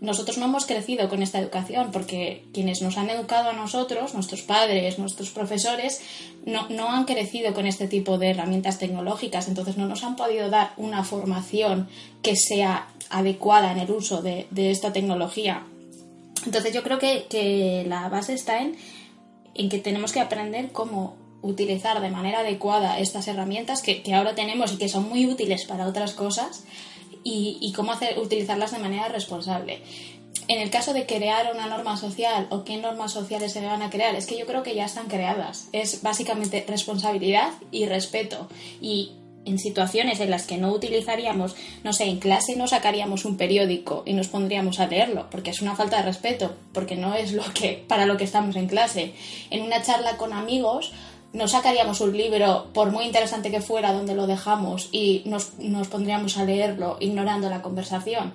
nosotros 0.00 0.38
no 0.38 0.46
hemos 0.46 0.64
crecido 0.64 1.10
con 1.10 1.22
esta 1.22 1.38
educación 1.38 1.90
porque 1.92 2.42
quienes 2.54 2.80
nos 2.80 2.96
han 2.96 3.10
educado 3.10 3.50
a 3.50 3.52
nosotros, 3.52 4.14
nuestros 4.14 4.40
padres, 4.40 4.98
nuestros 4.98 5.28
profesores, 5.28 6.00
no, 6.46 6.90
han 6.90 7.04
crecido 7.04 7.52
con 7.52 7.66
este 7.66 7.86
tipo 7.86 8.16
de 8.16 8.30
herramientas 8.30 8.78
tecnológicas, 8.78 9.46
entonces 9.46 9.76
no 9.76 9.86
nos 9.86 10.02
han 10.04 10.16
podido 10.16 10.48
dar 10.48 10.72
una 10.78 11.04
formación 11.04 11.86
que 12.22 12.34
sea 12.34 12.88
adecuada 13.10 13.72
en 13.72 13.78
el 13.78 13.90
uso 13.90 14.22
de 14.22 14.46
esta 14.70 14.90
tecnología 14.94 15.64
entonces 16.46 16.72
yo 16.72 16.82
creo 16.82 16.98
que, 16.98 17.84
la 17.86 18.08
base 18.08 18.34
está 18.34 18.60
en, 18.62 18.76
que 19.68 19.78
tenemos 19.78 20.12
que 20.12 20.20
aprender 20.20 20.72
cómo 20.72 21.16
utilizar 21.42 22.00
de 22.00 22.10
manera 22.10 22.40
adecuada 22.40 22.98
estas 22.98 23.28
herramientas 23.28 23.82
que, 23.82 24.02
ahora 24.14 24.34
tenemos 24.34 24.72
y 24.72 24.78
que 24.78 24.88
son 24.88 25.08
muy 25.08 25.26
útiles 25.26 25.64
para 25.66 25.86
otras 25.86 26.12
cosas 26.12 26.64
y, 27.22 27.72
cómo 27.76 27.92
hacer, 27.92 28.18
utilizarlas 28.18 28.72
de 28.72 28.78
manera 28.78 29.08
responsable. 29.08 29.82
en 30.48 30.60
el 30.60 30.70
caso 30.70 30.92
de 30.92 31.06
crear 31.06 31.52
una 31.54 31.66
norma 31.66 31.96
social 31.96 32.48
o 32.50 32.64
qué 32.64 32.76
normas 32.76 33.12
sociales 33.12 33.52
se 33.52 33.64
van 33.64 33.82
a 33.82 33.90
crear, 33.90 34.14
es 34.16 34.26
que 34.26 34.36
yo 34.36 34.46
creo 34.46 34.62
que 34.62 34.74
ya 34.74 34.84
están 34.84 35.06
creadas. 35.06 35.68
Es 35.72 36.02
básicamente 36.02 36.64
responsabilidad 36.66 37.52
y 37.70 37.86
respeto. 37.86 38.48
Y 38.80 39.12
en 39.44 39.58
situaciones 39.58 40.20
en 40.20 40.30
las 40.30 40.46
que 40.46 40.58
no 40.58 40.72
utilizaríamos, 40.72 41.56
no 41.82 41.92
sé, 41.92 42.04
en 42.04 42.18
clase 42.18 42.56
no 42.56 42.66
sacaríamos 42.66 43.24
un 43.24 43.36
periódico 43.36 44.02
y 44.04 44.12
nos 44.12 44.28
pondríamos 44.28 44.80
a 44.80 44.86
leerlo, 44.86 45.28
porque 45.30 45.50
es 45.50 45.62
una 45.62 45.76
falta 45.76 45.96
de 45.98 46.02
respeto, 46.02 46.54
porque 46.72 46.96
no 46.96 47.14
es 47.14 47.32
lo 47.32 47.44
que 47.54 47.84
para 47.88 48.06
lo 48.06 48.16
que 48.16 48.24
estamos 48.24 48.56
en 48.56 48.68
clase. 48.68 49.14
En 49.50 49.62
una 49.62 49.82
charla 49.82 50.16
con 50.16 50.32
amigos 50.32 50.92
no 51.32 51.46
sacaríamos 51.48 52.00
un 52.00 52.16
libro, 52.16 52.68
por 52.72 52.90
muy 52.90 53.04
interesante 53.04 53.50
que 53.50 53.60
fuera, 53.60 53.92
donde 53.92 54.14
lo 54.14 54.26
dejamos 54.26 54.88
y 54.92 55.22
nos, 55.26 55.58
nos 55.58 55.88
pondríamos 55.88 56.36
a 56.36 56.44
leerlo 56.44 56.96
ignorando 57.00 57.48
la 57.48 57.62
conversación. 57.62 58.34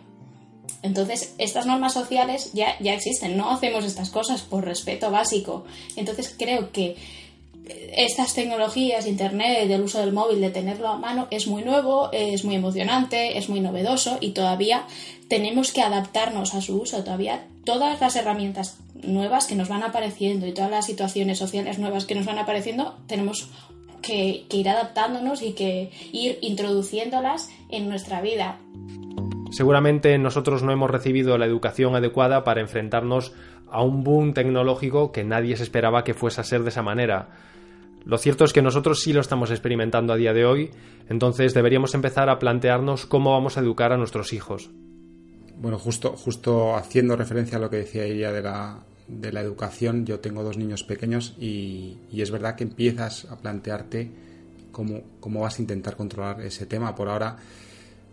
Entonces, 0.81 1.33
estas 1.37 1.65
normas 1.65 1.93
sociales 1.93 2.51
ya, 2.53 2.77
ya 2.79 2.93
existen, 2.93 3.37
no 3.37 3.51
hacemos 3.51 3.83
estas 3.85 4.11
cosas 4.11 4.41
por 4.43 4.63
respeto 4.63 5.11
básico. 5.11 5.65
Entonces, 5.95 6.35
creo 6.37 6.71
que 6.71 6.95
estas 7.95 8.33
tecnologías, 8.33 9.07
Internet, 9.07 9.69
el 9.69 9.81
uso 9.81 9.99
del 9.99 10.13
móvil, 10.13 10.41
de 10.41 10.49
tenerlo 10.49 10.89
a 10.89 10.97
mano, 10.97 11.27
es 11.31 11.47
muy 11.47 11.63
nuevo, 11.63 12.09
es 12.11 12.43
muy 12.43 12.55
emocionante, 12.55 13.37
es 13.37 13.49
muy 13.49 13.59
novedoso 13.59 14.17
y 14.19 14.31
todavía 14.31 14.85
tenemos 15.29 15.71
que 15.71 15.81
adaptarnos 15.81 16.53
a 16.53 16.61
su 16.61 16.81
uso. 16.81 17.03
Todavía 17.03 17.47
todas 17.63 17.99
las 18.01 18.15
herramientas 18.15 18.77
nuevas 19.03 19.47
que 19.47 19.55
nos 19.55 19.69
van 19.69 19.83
apareciendo 19.83 20.47
y 20.47 20.53
todas 20.53 20.71
las 20.71 20.85
situaciones 20.85 21.37
sociales 21.37 21.79
nuevas 21.79 22.05
que 22.05 22.15
nos 22.15 22.25
van 22.25 22.37
apareciendo, 22.37 22.95
tenemos 23.07 23.49
que, 24.01 24.45
ir 24.49 24.69
adaptándonos 24.69 25.41
y 25.41 25.53
que 25.53 25.91
ir 26.11 26.37
introduciéndolas 26.41 27.49
en 27.69 27.89
nuestra 27.89 28.21
vida. 28.21 28.59
Seguramente 29.51 30.17
nosotros 30.17 30.63
no 30.63 30.71
hemos 30.71 30.89
recibido 30.89 31.37
la 31.37 31.45
educación 31.45 31.95
adecuada 31.95 32.43
para 32.43 32.61
enfrentarnos 32.61 33.33
a 33.69 33.81
un 33.81 34.03
boom 34.03 34.33
tecnológico 34.33 35.11
que 35.11 35.23
nadie 35.23 35.57
se 35.57 35.63
esperaba 35.63 36.03
que 36.03 36.13
fuese 36.13 36.41
a 36.41 36.43
ser 36.43 36.63
de 36.63 36.69
esa 36.69 36.81
manera. 36.81 37.29
Lo 38.05 38.19
cierto 38.19 38.45
es 38.45 38.53
que 38.53 38.61
nosotros 38.61 39.01
sí 39.01 39.13
lo 39.13 39.21
estamos 39.21 39.49
experimentando 39.49 40.13
a 40.13 40.15
día 40.15 40.31
de 40.31 40.45
hoy, 40.45 40.69
entonces 41.09 41.55
deberíamos 41.55 41.95
empezar 41.95 42.29
a 42.29 42.37
plantearnos 42.37 43.07
cómo 43.07 43.31
vamos 43.31 43.57
a 43.57 43.61
educar 43.61 43.91
a 43.91 43.97
nuestros 43.97 44.31
hijos. 44.31 44.69
Bueno, 45.57 45.79
justo, 45.79 46.15
justo 46.15 46.75
haciendo 46.75 47.15
referencia 47.15 47.57
a 47.57 47.61
lo 47.61 47.69
que 47.69 47.77
decía 47.77 48.03
ella 48.03 48.31
de 48.31 48.43
la, 48.43 48.83
de 49.07 49.31
la 49.31 49.41
educación, 49.41 50.05
yo 50.05 50.19
tengo 50.19 50.43
dos 50.43 50.55
niños 50.57 50.83
pequeños 50.83 51.35
y, 51.39 51.97
es 52.13 52.29
verdad 52.29 52.55
que 52.55 52.63
empiezas 52.63 53.25
a 53.25 53.37
plantearte 53.37 54.11
cómo, 54.71 55.01
cómo 55.19 55.41
vas 55.41 55.57
a 55.57 55.63
intentar 55.63 55.95
controlar 55.95 56.41
ese 56.41 56.67
tema. 56.67 56.93
Por 56.93 57.09
ahora 57.09 57.37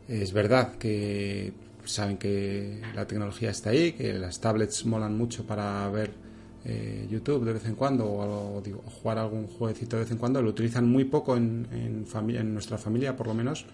es 0.08 0.32
verdad 0.32 0.76
que 0.76 1.52
saben 1.84 2.16
que 2.16 2.80
la 2.94 3.06
tecnología 3.06 3.50
está 3.50 3.70
ahí, 3.70 3.92
que 3.92 4.14
las 4.14 4.40
tablets 4.40 4.86
molan 4.86 5.18
mucho 5.18 5.44
para 5.44 5.86
ver 5.90 6.31
eh, 6.64 7.08
YouTube 7.10 7.44
de 7.44 7.54
vez 7.54 7.66
en 7.66 7.74
cuando 7.74 8.06
o, 8.06 8.62
jugar 9.02 9.18
algún 9.18 9.46
jueguecito 9.48 9.96
de 9.96 10.02
vez 10.02 10.12
en 10.12 10.18
cuando. 10.18 10.40
Lo 10.40 10.50
utilizan 10.50 10.88
muy 10.88 11.04
poco 11.04 11.36
en, 11.36 11.66
en, 11.72 12.54
nuestra 12.54 12.78
familia, 12.78 13.16
por 13.16 13.26
lo 13.26 13.34
menos. 13.34 13.66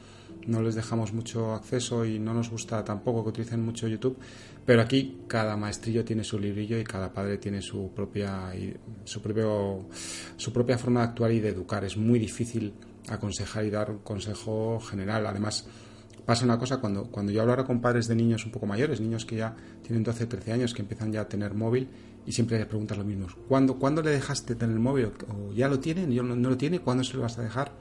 No 0.46 0.62
les 0.62 0.74
dejamos 0.74 1.12
mucho 1.12 1.53
acceso 1.53 2.05
y 2.05 2.18
no 2.18 2.33
nos 2.33 2.51
gusta 2.51 2.85
tampoco 2.85 3.22
que 3.24 3.31
utilicen 3.31 3.64
mucho 3.64 3.88
YouTube. 3.88 4.16
Pero 4.64 4.83
aquí 4.83 5.18
cada 5.27 5.57
maestrillo 5.57 6.05
tiene 6.05 6.24
su 6.24 6.38
librillo 6.38 6.79
y 6.79 6.85
cada 6.85 7.12
padre 7.12 7.38
tiene 7.38 7.61
su 7.61 7.90
propia, 7.94 8.53
su, 9.05 9.20
propio, 9.20 9.87
su 10.37 10.53
propia 10.53 10.79
forma 10.79 11.01
de 11.01 11.07
actuar 11.07 11.33
y 11.33 11.40
de 11.40 11.48
educar. 11.51 11.85
Es 11.85 11.96
muy 11.96 12.18
difícil 12.18 12.72
aconsejar 13.09 13.64
y 13.64 13.70
dar 13.70 13.90
un 13.90 13.98
consejo 13.98 14.81
general. 14.81 15.27
Además, 15.27 15.66
pasa 16.28 16.44
una 16.44 16.58
cosa 16.58 16.76
cuando, 16.76 17.04
cuando 17.04 17.32
yo 17.32 17.40
hablo 17.40 17.64
con 17.64 17.80
padres 17.80 18.06
de 18.06 18.14
niños 18.14 18.44
un 18.44 18.52
poco 18.52 18.66
mayores, 18.66 19.00
niños 19.00 19.24
que 19.24 19.36
ya 19.36 19.56
tienen 19.82 20.04
12, 20.04 20.26
13 20.26 20.52
años, 20.52 20.74
que 20.74 20.82
empiezan 20.82 21.10
ya 21.10 21.22
a 21.22 21.24
tener 21.26 21.54
móvil 21.54 21.88
y 22.26 22.32
siempre 22.32 22.58
les 22.58 22.66
preguntas 22.66 22.98
lo 22.98 23.04
mismo. 23.04 23.28
¿Cuándo, 23.48 23.78
¿Cuándo 23.78 24.02
le 24.02 24.10
dejaste 24.10 24.54
tener 24.54 24.74
el 24.74 24.80
móvil? 24.80 25.06
¿O 25.06 25.54
ya 25.54 25.68
lo 25.68 25.80
tienen? 25.80 26.14
¿No, 26.14 26.22
no 26.22 26.50
lo 26.50 26.58
tiene? 26.58 26.80
¿Cuándo 26.80 27.02
se 27.02 27.14
lo 27.16 27.22
vas 27.22 27.38
a 27.38 27.42
dejar? 27.42 27.72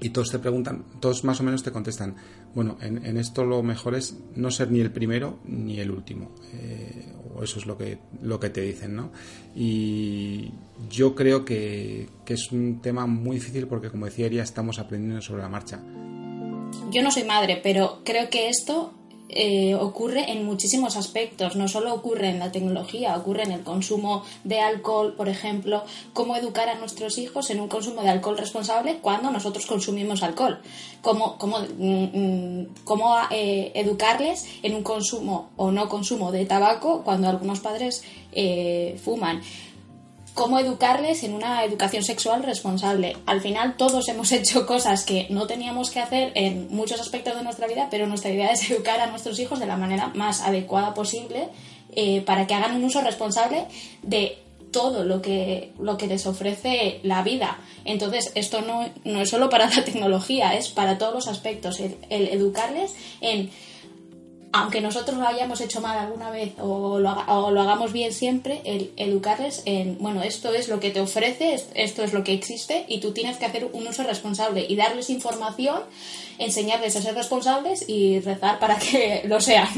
Y 0.00 0.08
todos 0.08 0.30
te 0.30 0.38
preguntan, 0.38 0.86
todos 0.98 1.24
más 1.24 1.40
o 1.40 1.44
menos 1.44 1.62
te 1.62 1.70
contestan, 1.70 2.16
bueno, 2.54 2.78
en, 2.80 3.18
esto 3.18 3.44
lo 3.44 3.62
mejor 3.62 3.96
es 3.96 4.16
no 4.34 4.50
ser 4.50 4.70
ni 4.70 4.80
el 4.80 4.90
primero 4.90 5.38
ni 5.44 5.78
el 5.78 5.90
último. 5.90 6.34
Eh, 6.54 7.12
o 7.34 7.42
eso 7.42 7.58
es 7.58 7.66
lo 7.66 7.76
que, 7.76 7.98
lo 8.22 8.40
que 8.40 8.48
te 8.48 8.62
dicen, 8.62 8.96
¿no? 8.96 9.10
Y 9.54 10.52
yo 10.88 11.14
creo 11.14 11.44
que, 11.44 12.08
que 12.24 12.32
es 12.32 12.50
un 12.50 12.80
tema 12.80 13.06
muy 13.06 13.36
difícil 13.36 13.66
porque, 13.66 13.90
como 13.90 14.06
decía 14.06 14.24
Eria, 14.24 14.42
estamos 14.42 14.78
aprendiendo 14.78 15.20
sobre 15.20 15.42
la 15.42 15.50
marcha. 15.50 15.82
Yo 16.92 17.02
no 17.02 17.10
soy 17.10 17.24
madre, 17.24 17.58
pero 17.62 18.00
creo 18.04 18.28
que 18.28 18.50
esto 18.50 18.92
eh, 19.30 19.74
ocurre 19.74 20.30
en 20.30 20.44
muchísimos 20.44 20.98
aspectos, 20.98 21.56
no 21.56 21.66
solo 21.66 21.94
ocurre 21.94 22.28
en 22.28 22.38
la 22.38 22.52
tecnología, 22.52 23.16
ocurre 23.16 23.44
en 23.44 23.52
el 23.52 23.62
consumo 23.62 24.24
de 24.44 24.60
alcohol, 24.60 25.14
por 25.16 25.30
ejemplo, 25.30 25.84
cómo 26.12 26.36
educar 26.36 26.68
a 26.68 26.74
nuestros 26.74 27.16
hijos 27.16 27.48
en 27.48 27.60
un 27.60 27.68
consumo 27.68 28.02
de 28.02 28.10
alcohol 28.10 28.36
responsable 28.36 28.98
cuando 29.00 29.30
nosotros 29.30 29.64
consumimos 29.64 30.22
alcohol, 30.22 30.60
cómo, 31.00 31.38
cómo, 31.38 31.60
mm, 31.60 32.04
mm, 32.12 32.66
cómo 32.84 33.16
eh, 33.30 33.72
educarles 33.74 34.46
en 34.62 34.74
un 34.74 34.82
consumo 34.82 35.48
o 35.56 35.70
no 35.70 35.88
consumo 35.88 36.30
de 36.30 36.44
tabaco 36.44 37.04
cuando 37.04 37.26
algunos 37.26 37.60
padres 37.60 38.04
eh, 38.32 39.00
fuman 39.02 39.40
cómo 40.34 40.58
educarles 40.58 41.22
en 41.24 41.34
una 41.34 41.64
educación 41.64 42.02
sexual 42.02 42.42
responsable. 42.42 43.16
Al 43.26 43.40
final 43.40 43.76
todos 43.76 44.08
hemos 44.08 44.32
hecho 44.32 44.66
cosas 44.66 45.04
que 45.04 45.26
no 45.30 45.46
teníamos 45.46 45.90
que 45.90 46.00
hacer 46.00 46.32
en 46.34 46.68
muchos 46.74 47.00
aspectos 47.00 47.36
de 47.36 47.44
nuestra 47.44 47.66
vida, 47.66 47.88
pero 47.90 48.06
nuestra 48.06 48.30
idea 48.30 48.50
es 48.50 48.70
educar 48.70 49.00
a 49.00 49.06
nuestros 49.06 49.38
hijos 49.38 49.60
de 49.60 49.66
la 49.66 49.76
manera 49.76 50.08
más 50.14 50.40
adecuada 50.40 50.94
posible 50.94 51.48
eh, 51.94 52.22
para 52.22 52.46
que 52.46 52.54
hagan 52.54 52.76
un 52.76 52.84
uso 52.84 53.00
responsable 53.02 53.66
de 54.02 54.38
todo 54.70 55.04
lo 55.04 55.20
que, 55.20 55.72
lo 55.78 55.98
que 55.98 56.06
les 56.06 56.26
ofrece 56.26 57.00
la 57.02 57.22
vida. 57.22 57.58
Entonces, 57.84 58.32
esto 58.34 58.62
no, 58.62 58.88
no 59.04 59.20
es 59.20 59.28
solo 59.28 59.50
para 59.50 59.66
la 59.74 59.84
tecnología, 59.84 60.54
es 60.54 60.70
para 60.70 60.98
todos 60.98 61.12
los 61.12 61.28
aspectos. 61.28 61.78
el 61.80 61.98
educarles 62.10 62.94
en 63.20 63.50
aunque 64.52 64.80
nosotros 64.80 65.18
lo 65.18 65.26
hayamos 65.26 65.60
hecho 65.60 65.80
mal 65.80 65.98
alguna 65.98 66.30
vez 66.30 66.52
o 66.58 66.98
lo, 66.98 67.10
hagamos 67.10 67.92
bien 67.92 68.12
siempre, 68.12 68.60
el 68.64 68.92
educarles 68.96 69.62
en, 69.64 69.98
bueno, 69.98 70.22
esto 70.22 70.52
es 70.52 70.68
lo 70.68 70.78
que 70.78 70.90
te 70.90 71.00
ofrece, 71.00 71.56
esto 71.74 72.02
es 72.02 72.12
lo 72.12 72.22
que 72.22 72.34
existe 72.34 72.84
y 72.86 73.00
tú 73.00 73.12
tienes 73.12 73.38
que 73.38 73.46
hacer 73.46 73.68
un 73.72 73.86
uso 73.86 74.02
responsable 74.02 74.66
y 74.68 74.76
darles 74.76 75.10
información, 75.10 75.80
enseñarles 76.38 76.96
a 76.96 77.02
ser 77.02 77.14
responsables 77.14 77.88
y 77.88 78.20
rezar 78.20 78.58
para 78.58 78.78
que 78.78 79.22
lo 79.26 79.40
sean 79.40 79.68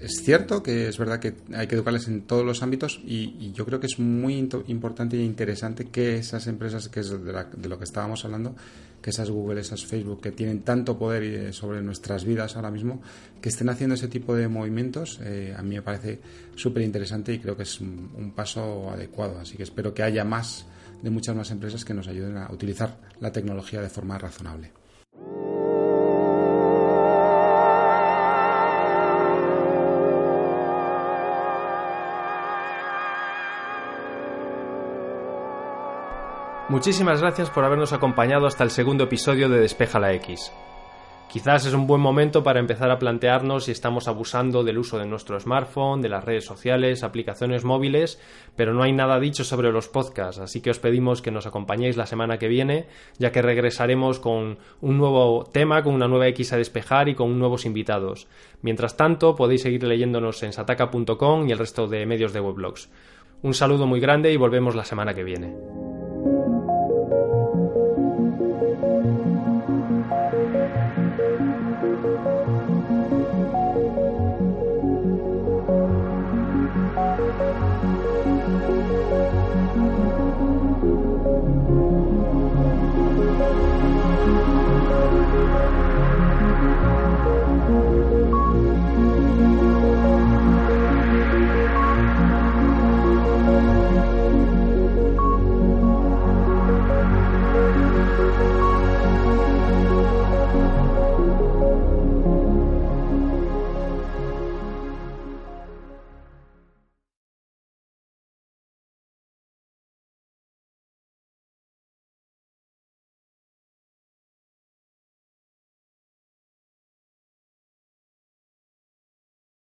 es 0.00 0.22
cierto 0.22 0.62
que 0.62 0.88
es 0.88 0.98
verdad 0.98 1.20
que 1.20 1.34
hay 1.54 1.66
que 1.66 1.74
educarles 1.74 2.08
en 2.08 2.22
todos 2.22 2.44
los 2.44 2.62
ámbitos 2.62 3.00
y, 3.04 3.52
yo 3.52 3.66
creo 3.66 3.80
que 3.80 3.86
es 3.86 3.98
muy 3.98 4.38
importante 4.68 5.16
e 5.16 5.22
interesante 5.22 5.86
que 5.86 6.16
esas 6.16 6.46
empresas, 6.46 6.88
que 6.88 7.00
es 7.00 7.10
de, 7.10 7.68
lo 7.68 7.78
que 7.78 7.84
estábamos 7.84 8.24
hablando, 8.24 8.54
que 9.02 9.10
esas 9.10 9.30
Google, 9.30 9.60
esas 9.60 9.84
Facebook, 9.84 10.20
que 10.20 10.32
tienen 10.32 10.60
tanto 10.60 10.98
poder 10.98 11.22
eh, 11.22 11.52
sobre 11.52 11.82
nuestras 11.82 12.24
vidas 12.24 12.56
ahora 12.56 12.70
mismo, 12.70 13.02
que 13.40 13.48
estén 13.48 13.68
haciendo 13.68 13.94
ese 13.94 14.08
tipo 14.08 14.34
de 14.34 14.48
movimientos, 14.48 15.20
eh, 15.22 15.54
a 15.56 15.62
mí 15.62 15.74
me 15.74 15.82
parece 15.82 16.20
súper 16.54 16.82
interesante 16.82 17.32
y 17.32 17.38
creo 17.38 17.56
que 17.56 17.64
es 17.64 17.80
un 17.80 18.32
paso 18.34 18.90
adecuado. 18.90 19.38
Así 19.38 19.56
que 19.56 19.64
espero 19.64 19.92
que 19.92 20.02
haya 20.02 20.24
más 20.24 20.66
de 21.02 21.10
muchas 21.10 21.34
más 21.34 21.50
empresas 21.50 21.84
que 21.84 21.94
nos 21.94 22.08
ayuden 22.08 22.36
a 22.36 22.50
utilizar 22.52 22.98
la 23.20 23.32
tecnología 23.32 23.80
de 23.80 23.88
forma 23.88 24.18
razonable. 24.18 24.79
Muchísimas 36.70 37.20
gracias 37.20 37.50
por 37.50 37.64
habernos 37.64 37.92
acompañado 37.92 38.46
hasta 38.46 38.62
el 38.62 38.70
segundo 38.70 39.02
episodio 39.02 39.48
de 39.48 39.58
Despeja 39.58 39.98
la 39.98 40.12
X. 40.14 40.52
Quizás 41.28 41.66
es 41.66 41.74
un 41.74 41.88
buen 41.88 42.00
momento 42.00 42.44
para 42.44 42.60
empezar 42.60 42.92
a 42.92 42.98
plantearnos 43.00 43.64
si 43.64 43.72
estamos 43.72 44.06
abusando 44.06 44.62
del 44.62 44.78
uso 44.78 44.96
de 44.96 45.04
nuestro 45.04 45.40
smartphone, 45.40 46.00
de 46.00 46.08
las 46.08 46.24
redes 46.24 46.44
sociales, 46.44 47.02
aplicaciones 47.02 47.64
móviles, 47.64 48.20
pero 48.54 48.72
no 48.72 48.84
hay 48.84 48.92
nada 48.92 49.18
dicho 49.18 49.42
sobre 49.42 49.72
los 49.72 49.88
podcasts, 49.88 50.40
así 50.40 50.60
que 50.60 50.70
os 50.70 50.78
pedimos 50.78 51.22
que 51.22 51.32
nos 51.32 51.44
acompañéis 51.44 51.96
la 51.96 52.06
semana 52.06 52.38
que 52.38 52.46
viene, 52.46 52.86
ya 53.18 53.32
que 53.32 53.42
regresaremos 53.42 54.20
con 54.20 54.58
un 54.80 54.96
nuevo 54.96 55.42
tema, 55.52 55.82
con 55.82 55.94
una 55.94 56.06
nueva 56.06 56.28
X 56.28 56.52
a 56.52 56.56
despejar 56.56 57.08
y 57.08 57.16
con 57.16 57.36
nuevos 57.36 57.66
invitados. 57.66 58.28
Mientras 58.62 58.96
tanto, 58.96 59.34
podéis 59.34 59.62
seguir 59.62 59.82
leyéndonos 59.82 60.40
en 60.44 60.52
sataka.com 60.52 61.48
y 61.48 61.50
el 61.50 61.58
resto 61.58 61.88
de 61.88 62.06
medios 62.06 62.32
de 62.32 62.38
weblogs. 62.38 62.90
Un 63.42 63.54
saludo 63.54 63.88
muy 63.88 63.98
grande 63.98 64.32
y 64.32 64.36
volvemos 64.36 64.76
la 64.76 64.84
semana 64.84 65.14
que 65.14 65.24
viene. 65.24 65.79